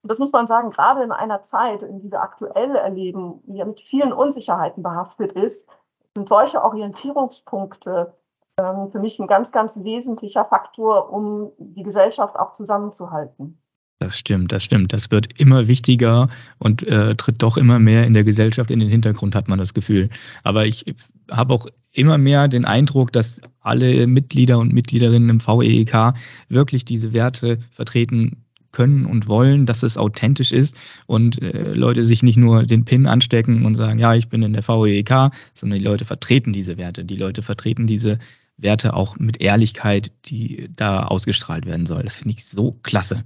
Und 0.02 0.10
das 0.10 0.20
muss 0.20 0.32
man 0.32 0.48
sagen, 0.48 0.72
gerade 0.72 1.04
in 1.04 1.12
einer 1.12 1.42
Zeit, 1.42 1.84
in 1.84 2.00
die 2.02 2.12
wir 2.12 2.22
aktuell 2.22 2.76
erleben, 2.76 3.42
die 3.46 3.58
ja 3.58 3.66
mit 3.66 3.80
vielen 3.80 4.14
Unsicherheiten 4.14 4.84
behaftet 4.84 5.34
ist, 5.34 5.70
sind 6.16 6.30
solche 6.30 6.64
Orientierungspunkte 6.64 8.14
ähm, 8.60 8.92
für 8.92 9.00
mich 9.00 9.20
ein 9.20 9.28
ganz, 9.28 9.52
ganz 9.52 9.84
wesentlicher 9.84 10.46
Faktor, 10.46 11.12
um 11.12 11.52
die 11.58 11.84
Gesellschaft 11.84 12.38
auch 12.38 12.52
zusammenzuhalten. 12.52 13.58
Das 14.00 14.18
stimmt, 14.18 14.52
das 14.52 14.64
stimmt. 14.64 14.94
Das 14.94 15.12
wird 15.12 15.40
immer 15.40 15.68
wichtiger 15.68 16.28
und 16.58 16.82
äh, 16.88 17.14
tritt 17.16 17.44
doch 17.44 17.56
immer 17.56 17.78
mehr 17.78 18.06
in 18.08 18.16
der 18.16 18.24
Gesellschaft 18.24 18.72
in 18.72 18.80
den 18.80 18.90
Hintergrund, 18.90 19.36
hat 19.36 19.48
man 19.48 19.60
das 19.60 19.76
Gefühl. 19.76 20.10
Aber 20.44 20.66
ich 20.66 20.96
habe 21.30 21.54
auch 21.54 21.68
immer 21.92 22.18
mehr 22.18 22.48
den 22.48 22.66
Eindruck, 22.66 23.12
dass 23.12 23.42
alle 23.60 24.08
Mitglieder 24.08 24.58
und 24.58 24.74
Mitgliederinnen 24.74 25.30
im 25.30 25.40
VEEK 25.40 26.16
wirklich 26.50 26.84
diese 26.84 27.14
Werte 27.14 27.60
vertreten 27.70 28.44
können 28.72 29.06
und 29.06 29.28
wollen, 29.28 29.66
dass 29.66 29.84
es 29.84 29.98
authentisch 29.98 30.52
ist 30.52 30.76
und 31.08 31.42
äh, 31.42 31.74
Leute 31.74 32.04
sich 32.04 32.24
nicht 32.24 32.38
nur 32.38 32.64
den 32.64 32.86
Pin 32.86 33.08
anstecken 33.08 33.66
und 33.66 33.76
sagen, 33.76 34.00
ja, 34.00 34.16
ich 34.16 34.30
bin 34.30 34.44
in 34.44 34.54
der 34.54 34.68
VEK, 34.68 35.32
sondern 35.54 35.80
die 35.80 35.86
Leute 35.86 36.06
vertreten 36.06 36.54
diese 36.54 36.78
Werte. 36.78 37.06
Die 37.06 37.18
Leute 37.18 37.42
vertreten 37.42 37.88
diese 37.88 38.20
Werte 38.58 38.94
auch 38.94 39.18
mit 39.18 39.42
Ehrlichkeit, 39.42 40.12
die 40.26 40.70
da 40.76 41.04
ausgestrahlt 41.04 41.66
werden 41.66 41.86
soll. 41.86 42.04
Das 42.04 42.16
finde 42.16 42.36
ich 42.36 42.48
so 42.48 42.78
klasse. 42.84 43.24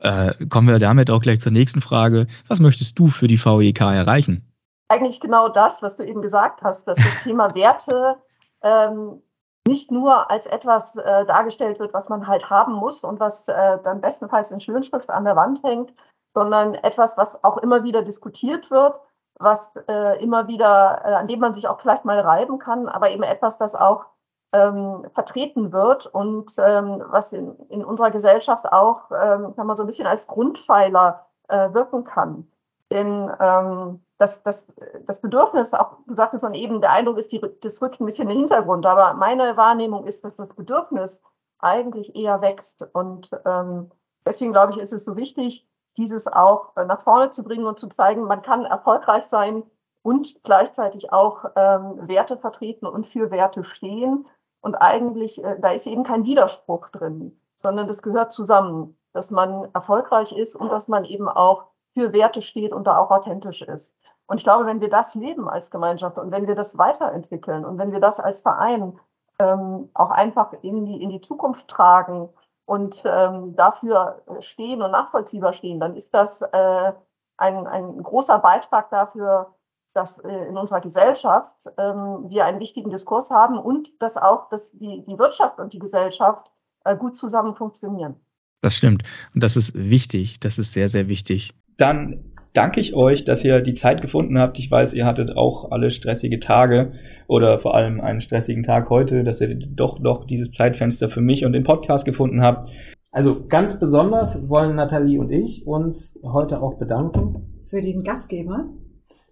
Äh, 0.00 0.46
kommen 0.46 0.68
wir 0.68 0.78
damit 0.78 1.10
auch 1.10 1.20
gleich 1.20 1.40
zur 1.40 1.52
nächsten 1.52 1.80
Frage. 1.80 2.26
Was 2.46 2.60
möchtest 2.60 2.98
du 2.98 3.08
für 3.08 3.26
die 3.26 3.38
VEK 3.38 3.80
erreichen? 3.80 4.44
Eigentlich 4.88 5.20
genau 5.20 5.48
das, 5.48 5.82
was 5.82 5.96
du 5.96 6.04
eben 6.04 6.22
gesagt 6.22 6.62
hast, 6.62 6.88
dass 6.88 6.96
das 6.96 7.24
Thema 7.24 7.54
Werte 7.54 8.16
ähm, 8.62 9.20
nicht 9.68 9.92
nur 9.92 10.30
als 10.30 10.46
etwas 10.46 10.96
äh, 10.96 11.26
dargestellt 11.26 11.78
wird, 11.78 11.92
was 11.92 12.08
man 12.08 12.26
halt 12.26 12.48
haben 12.48 12.72
muss 12.72 13.04
und 13.04 13.20
was 13.20 13.48
äh, 13.48 13.78
dann 13.82 14.00
bestenfalls 14.00 14.50
in 14.50 14.60
Schönschrift 14.60 15.10
an 15.10 15.24
der 15.24 15.36
Wand 15.36 15.62
hängt, 15.62 15.94
sondern 16.34 16.74
etwas, 16.74 17.18
was 17.18 17.44
auch 17.44 17.58
immer 17.58 17.84
wieder 17.84 18.02
diskutiert 18.02 18.70
wird, 18.70 18.98
was 19.38 19.76
äh, 19.88 20.22
immer 20.22 20.48
wieder, 20.48 21.02
äh, 21.04 21.14
an 21.14 21.28
dem 21.28 21.40
man 21.40 21.52
sich 21.52 21.68
auch 21.68 21.80
vielleicht 21.80 22.06
mal 22.06 22.18
reiben 22.18 22.58
kann, 22.58 22.88
aber 22.88 23.10
eben 23.10 23.22
etwas, 23.22 23.58
das 23.58 23.74
auch 23.74 24.06
ähm, 24.54 25.06
vertreten 25.12 25.70
wird 25.70 26.06
und 26.06 26.50
ähm, 26.58 27.04
was 27.08 27.34
in, 27.34 27.54
in 27.68 27.84
unserer 27.84 28.10
Gesellschaft 28.10 28.72
auch, 28.72 29.10
ähm, 29.10 29.54
kann 29.54 29.66
man 29.66 29.76
so 29.76 29.82
ein 29.82 29.86
bisschen 29.86 30.06
als 30.06 30.26
Grundpfeiler 30.26 31.26
äh, 31.48 31.74
wirken 31.74 32.04
kann. 32.04 32.50
Denn 32.90 33.30
ähm, 33.38 34.00
das, 34.18 34.42
das, 34.42 34.74
das 35.06 35.20
Bedürfnis, 35.20 35.74
auch 35.74 35.98
du 36.06 36.14
sagtest 36.14 36.44
dann 36.44 36.54
eben, 36.54 36.80
der 36.80 36.92
Eindruck 36.92 37.18
ist, 37.18 37.30
die, 37.32 37.40
das 37.62 37.80
rückt 37.80 38.00
ein 38.00 38.06
bisschen 38.06 38.24
in 38.24 38.30
den 38.30 38.38
Hintergrund. 38.38 38.84
Aber 38.84 39.14
meine 39.14 39.56
Wahrnehmung 39.56 40.04
ist, 40.04 40.24
dass 40.24 40.34
das 40.34 40.48
Bedürfnis 40.50 41.22
eigentlich 41.60 42.14
eher 42.16 42.40
wächst. 42.40 42.86
Und 42.92 43.30
ähm, 43.46 43.90
deswegen 44.26 44.52
glaube 44.52 44.72
ich, 44.72 44.78
ist 44.78 44.92
es 44.92 45.04
so 45.04 45.16
wichtig, 45.16 45.68
dieses 45.96 46.26
auch 46.26 46.76
äh, 46.76 46.84
nach 46.84 47.00
vorne 47.00 47.30
zu 47.30 47.42
bringen 47.44 47.66
und 47.66 47.78
zu 47.78 47.88
zeigen, 47.88 48.24
man 48.24 48.42
kann 48.42 48.64
erfolgreich 48.64 49.24
sein 49.24 49.62
und 50.02 50.42
gleichzeitig 50.42 51.12
auch 51.12 51.44
ähm, 51.56 52.08
Werte 52.08 52.36
vertreten 52.36 52.86
und 52.86 53.06
für 53.06 53.30
Werte 53.30 53.62
stehen. 53.64 54.26
Und 54.60 54.74
eigentlich, 54.76 55.42
äh, 55.42 55.58
da 55.60 55.70
ist 55.70 55.86
eben 55.86 56.02
kein 56.04 56.24
Widerspruch 56.24 56.88
drin, 56.88 57.40
sondern 57.54 57.86
das 57.86 58.02
gehört 58.02 58.32
zusammen, 58.32 58.98
dass 59.12 59.30
man 59.30 59.68
erfolgreich 59.74 60.32
ist 60.32 60.56
und 60.56 60.72
dass 60.72 60.88
man 60.88 61.04
eben 61.04 61.28
auch 61.28 61.66
für 61.94 62.12
Werte 62.12 62.42
steht 62.42 62.72
und 62.72 62.86
da 62.86 62.98
auch 62.98 63.10
authentisch 63.10 63.62
ist. 63.62 63.96
Und 64.28 64.36
ich 64.38 64.44
glaube, 64.44 64.66
wenn 64.66 64.80
wir 64.80 64.90
das 64.90 65.16
leben 65.16 65.48
als 65.48 65.72
Gemeinschaft 65.72 66.18
und 66.18 66.30
wenn 66.30 66.46
wir 66.46 66.54
das 66.54 66.78
weiterentwickeln 66.78 67.64
und 67.64 67.78
wenn 67.78 67.90
wir 67.90 68.00
das 68.00 68.20
als 68.20 68.42
Verein 68.42 68.96
ähm, 69.40 69.90
auch 69.94 70.10
einfach 70.10 70.52
in 70.62 70.84
die, 70.84 71.02
in 71.02 71.10
die 71.10 71.20
Zukunft 71.20 71.66
tragen, 71.66 72.28
und 72.68 73.02
ähm, 73.06 73.56
dafür 73.56 74.22
stehen 74.40 74.82
und 74.82 74.90
nachvollziehbar 74.90 75.54
stehen, 75.54 75.80
dann 75.80 75.96
ist 75.96 76.12
das 76.12 76.42
äh, 76.42 76.92
ein, 77.38 77.66
ein 77.66 78.02
großer 78.02 78.38
Beitrag 78.40 78.90
dafür, 78.90 79.54
dass 79.94 80.18
äh, 80.18 80.28
in 80.28 80.58
unserer 80.58 80.82
Gesellschaft 80.82 81.64
ähm, 81.78 82.26
wir 82.28 82.44
einen 82.44 82.60
wichtigen 82.60 82.90
Diskurs 82.90 83.30
haben 83.30 83.58
und 83.58 84.02
dass 84.02 84.18
auch 84.18 84.50
dass 84.50 84.72
die, 84.72 85.02
die 85.08 85.18
Wirtschaft 85.18 85.58
und 85.58 85.72
die 85.72 85.78
Gesellschaft 85.78 86.52
äh, 86.84 86.94
gut 86.94 87.16
zusammen 87.16 87.54
funktionieren. 87.54 88.16
Das 88.60 88.74
stimmt. 88.74 89.02
Und 89.34 89.42
das 89.42 89.56
ist 89.56 89.72
wichtig. 89.74 90.38
Das 90.38 90.58
ist 90.58 90.72
sehr, 90.72 90.90
sehr 90.90 91.08
wichtig. 91.08 91.54
Dann 91.78 92.34
danke 92.58 92.80
ich 92.80 92.92
euch, 92.92 93.24
dass 93.24 93.44
ihr 93.44 93.60
die 93.60 93.72
Zeit 93.72 94.02
gefunden 94.02 94.36
habt. 94.36 94.58
Ich 94.58 94.68
weiß, 94.68 94.92
ihr 94.94 95.06
hattet 95.06 95.36
auch 95.36 95.70
alle 95.70 95.92
stressige 95.92 96.40
Tage 96.40 96.90
oder 97.28 97.60
vor 97.60 97.76
allem 97.76 98.00
einen 98.00 98.20
stressigen 98.20 98.64
Tag 98.64 98.90
heute, 98.90 99.22
dass 99.22 99.40
ihr 99.40 99.54
doch 99.54 100.00
noch 100.00 100.24
dieses 100.24 100.50
Zeitfenster 100.50 101.08
für 101.08 101.20
mich 101.20 101.44
und 101.44 101.52
den 101.52 101.62
Podcast 101.62 102.04
gefunden 102.04 102.42
habt. 102.42 102.68
Also 103.12 103.46
ganz 103.46 103.78
besonders 103.78 104.48
wollen 104.48 104.74
Nathalie 104.74 105.20
und 105.20 105.30
ich 105.30 105.68
uns 105.68 106.18
heute 106.24 106.60
auch 106.60 106.78
bedanken. 106.78 107.60
Für 107.70 107.80
den 107.80 108.02
Gastgeber. 108.02 108.64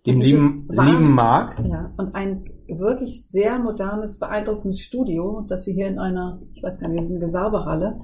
Dem 0.07 0.21
lieben, 0.21 0.69
lieben 0.71 1.11
Marc. 1.11 1.59
Ja, 1.69 1.93
und 1.97 2.15
ein 2.15 2.45
wirklich 2.69 3.27
sehr 3.27 3.59
modernes, 3.59 4.21
beeindruckendes 4.21 4.81
Studio, 4.81 5.45
das 5.49 5.67
wir 5.67 5.75
hier 5.75 5.89
in 5.89 5.99
einer, 5.99 6.39
ich 6.55 6.63
weiß 6.63 6.79
gar 6.79 6.89
nicht, 6.89 7.03
ist 7.03 7.11
eine 7.11 7.19
Gewerbehalle, 7.19 7.97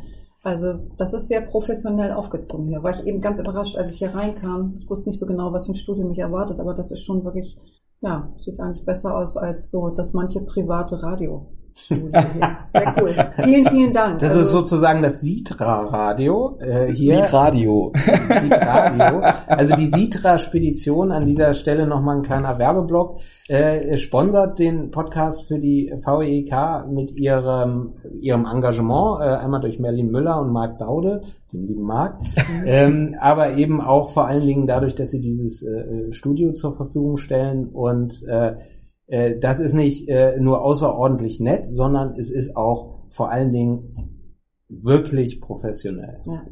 also 0.43 0.75
das 0.97 1.13
ist 1.13 1.29
sehr 1.29 1.41
professionell 1.43 2.13
aufgezogen 2.13 2.67
hier. 2.67 2.83
War 2.83 2.91
ich 2.91 3.07
eben 3.07 3.21
ganz 3.21 3.39
überrascht, 3.39 3.77
als 3.77 3.93
ich 3.93 3.99
hier 3.99 4.15
reinkam. 4.15 4.77
Ich 4.79 4.91
wusste 4.91 5.09
nicht 5.09 5.19
so 5.19 5.27
genau, 5.27 5.53
was 5.53 5.67
für 5.67 5.73
ein 5.73 5.77
Studio 5.77 6.07
mich 6.07 6.19
erwartet, 6.19 6.59
aber 6.59 6.75
das 6.75 6.91
ist 6.91 7.05
schon 7.05 7.25
wirklich, 7.25 7.59
ja, 8.01 8.33
sieht 8.39 8.59
eigentlich 8.61 8.85
besser 8.85 9.17
aus 9.17 9.37
als 9.37 9.71
so 9.71 9.91
das 9.91 10.13
manche 10.13 10.41
private 10.41 11.03
Radio. 11.03 11.47
Sehr 11.75 12.95
cool. 13.01 13.15
Vielen, 13.45 13.67
vielen 13.69 13.93
Dank. 13.93 14.19
Das 14.19 14.33
also, 14.33 14.43
ist 14.43 14.51
sozusagen 14.51 15.03
das 15.03 15.21
Sitra-Radio 15.21 16.59
äh, 16.61 16.93
hier. 16.93 17.23
Sitradio. 17.23 17.93
Sitradio. 17.95 19.23
Also 19.47 19.77
die 19.77 19.87
Sitra-Spedition 19.87 21.13
an 21.13 21.27
dieser 21.27 21.55
Stelle 21.55 21.87
nochmal 21.87 22.17
ein 22.17 22.23
kleiner 22.23 22.59
Werbeblock. 22.59 23.21
Äh, 23.49 23.99
sponsert 23.99 24.59
den 24.59 24.91
Podcast 24.91 25.47
für 25.47 25.59
die 25.59 25.93
VEK 25.93 26.89
mit 26.91 27.11
ihrem, 27.17 27.95
ihrem 28.21 28.47
Engagement, 28.47 29.21
äh, 29.21 29.25
einmal 29.25 29.61
durch 29.61 29.79
Merlin 29.79 30.11
Müller 30.11 30.41
und 30.41 30.53
Marc 30.53 30.79
Daude, 30.79 31.23
den 31.53 31.67
lieben 31.67 31.83
Marc, 31.83 32.19
ähm, 32.65 33.15
aber 33.21 33.57
eben 33.57 33.81
auch 33.81 34.11
vor 34.11 34.27
allen 34.27 34.47
Dingen 34.47 34.67
dadurch, 34.67 34.95
dass 34.95 35.11
sie 35.11 35.21
dieses 35.21 35.63
äh, 35.63 36.13
Studio 36.13 36.53
zur 36.53 36.75
Verfügung 36.75 37.17
stellen 37.17 37.69
und 37.69 38.23
äh, 38.27 38.55
äh, 39.13 39.39
das 39.39 39.61
ist 39.61 39.75
nicht 39.75 40.09
äh, 40.09 40.41
nur 40.41 40.63
außerordentlich 40.63 41.39
nett, 41.39 41.67
sondern 41.67 42.15
es 42.17 42.31
ist 42.31 42.57
auch 42.57 43.05
vor 43.11 43.31
allen 43.31 43.53
Dingen 43.53 44.33
wirklich 44.71 45.43
professionell. 45.43 46.23
Ja. 46.25 46.45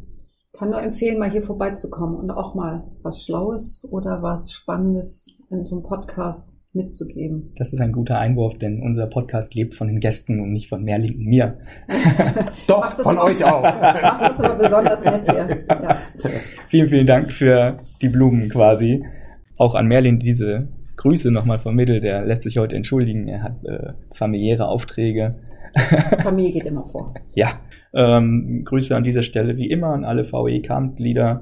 Kann 0.53 0.69
nur 0.69 0.83
empfehlen, 0.83 1.19
mal 1.19 1.31
hier 1.31 1.43
vorbeizukommen 1.43 2.17
und 2.17 2.31
auch 2.31 2.55
mal 2.55 2.85
was 3.03 3.23
Schlaues 3.23 3.83
oder 3.91 4.19
was 4.21 4.53
Spannendes 4.53 5.25
in 5.49 5.65
so 5.65 5.77
einem 5.77 5.85
Podcast 5.85 6.51
mitzugeben. 6.75 7.55
Das 7.57 7.73
ist 7.73 7.81
ein 7.81 7.93
guter 7.93 8.19
Einwurf, 8.19 8.59
denn 8.59 8.83
unser 8.83 9.07
Podcast 9.07 9.55
lebt 9.55 9.75
von 9.75 9.89
den 9.89 9.99
Gästen 9.99 10.39
und 10.39 10.53
nicht 10.53 10.69
von 10.69 10.85
Merlin 10.85 11.17
und 11.17 11.25
mir. 11.25 11.59
Doch, 12.67 12.93
von 12.93 13.17
euch 13.17 13.43
auch. 13.43 13.63
Machst 14.03 14.23
das 14.23 14.41
aber 14.41 14.55
besonders 14.57 15.03
nett 15.03 15.31
hier. 15.31 15.65
Ja. 15.67 15.97
Vielen, 16.69 16.89
vielen 16.89 17.07
Dank 17.07 17.33
für 17.33 17.79
die 18.03 18.11
Blumen 18.11 18.51
quasi. 18.51 19.03
Auch 19.57 19.75
an 19.75 19.87
Merlin 19.87 20.19
diese 20.19 20.69
Grüße 21.01 21.31
nochmal 21.31 21.59
vermittelt. 21.59 22.05
Er 22.05 22.27
lässt 22.27 22.43
sich 22.43 22.59
heute 22.59 22.77
entschuldigen. 22.77 23.27
Er 23.27 23.43
hat 23.43 23.65
äh, 23.65 23.95
familiäre 24.13 24.69
Aufträge. 24.69 25.35
Familie 26.23 26.53
geht 26.53 26.67
immer 26.67 26.85
vor. 26.89 27.15
ja. 27.35 27.53
Ähm, 27.95 28.63
Grüße 28.65 28.95
an 28.95 29.03
dieser 29.03 29.23
Stelle 29.23 29.57
wie 29.57 29.71
immer 29.71 29.95
an 29.95 30.05
alle 30.05 30.31
VEK-Mitglieder. 30.31 31.41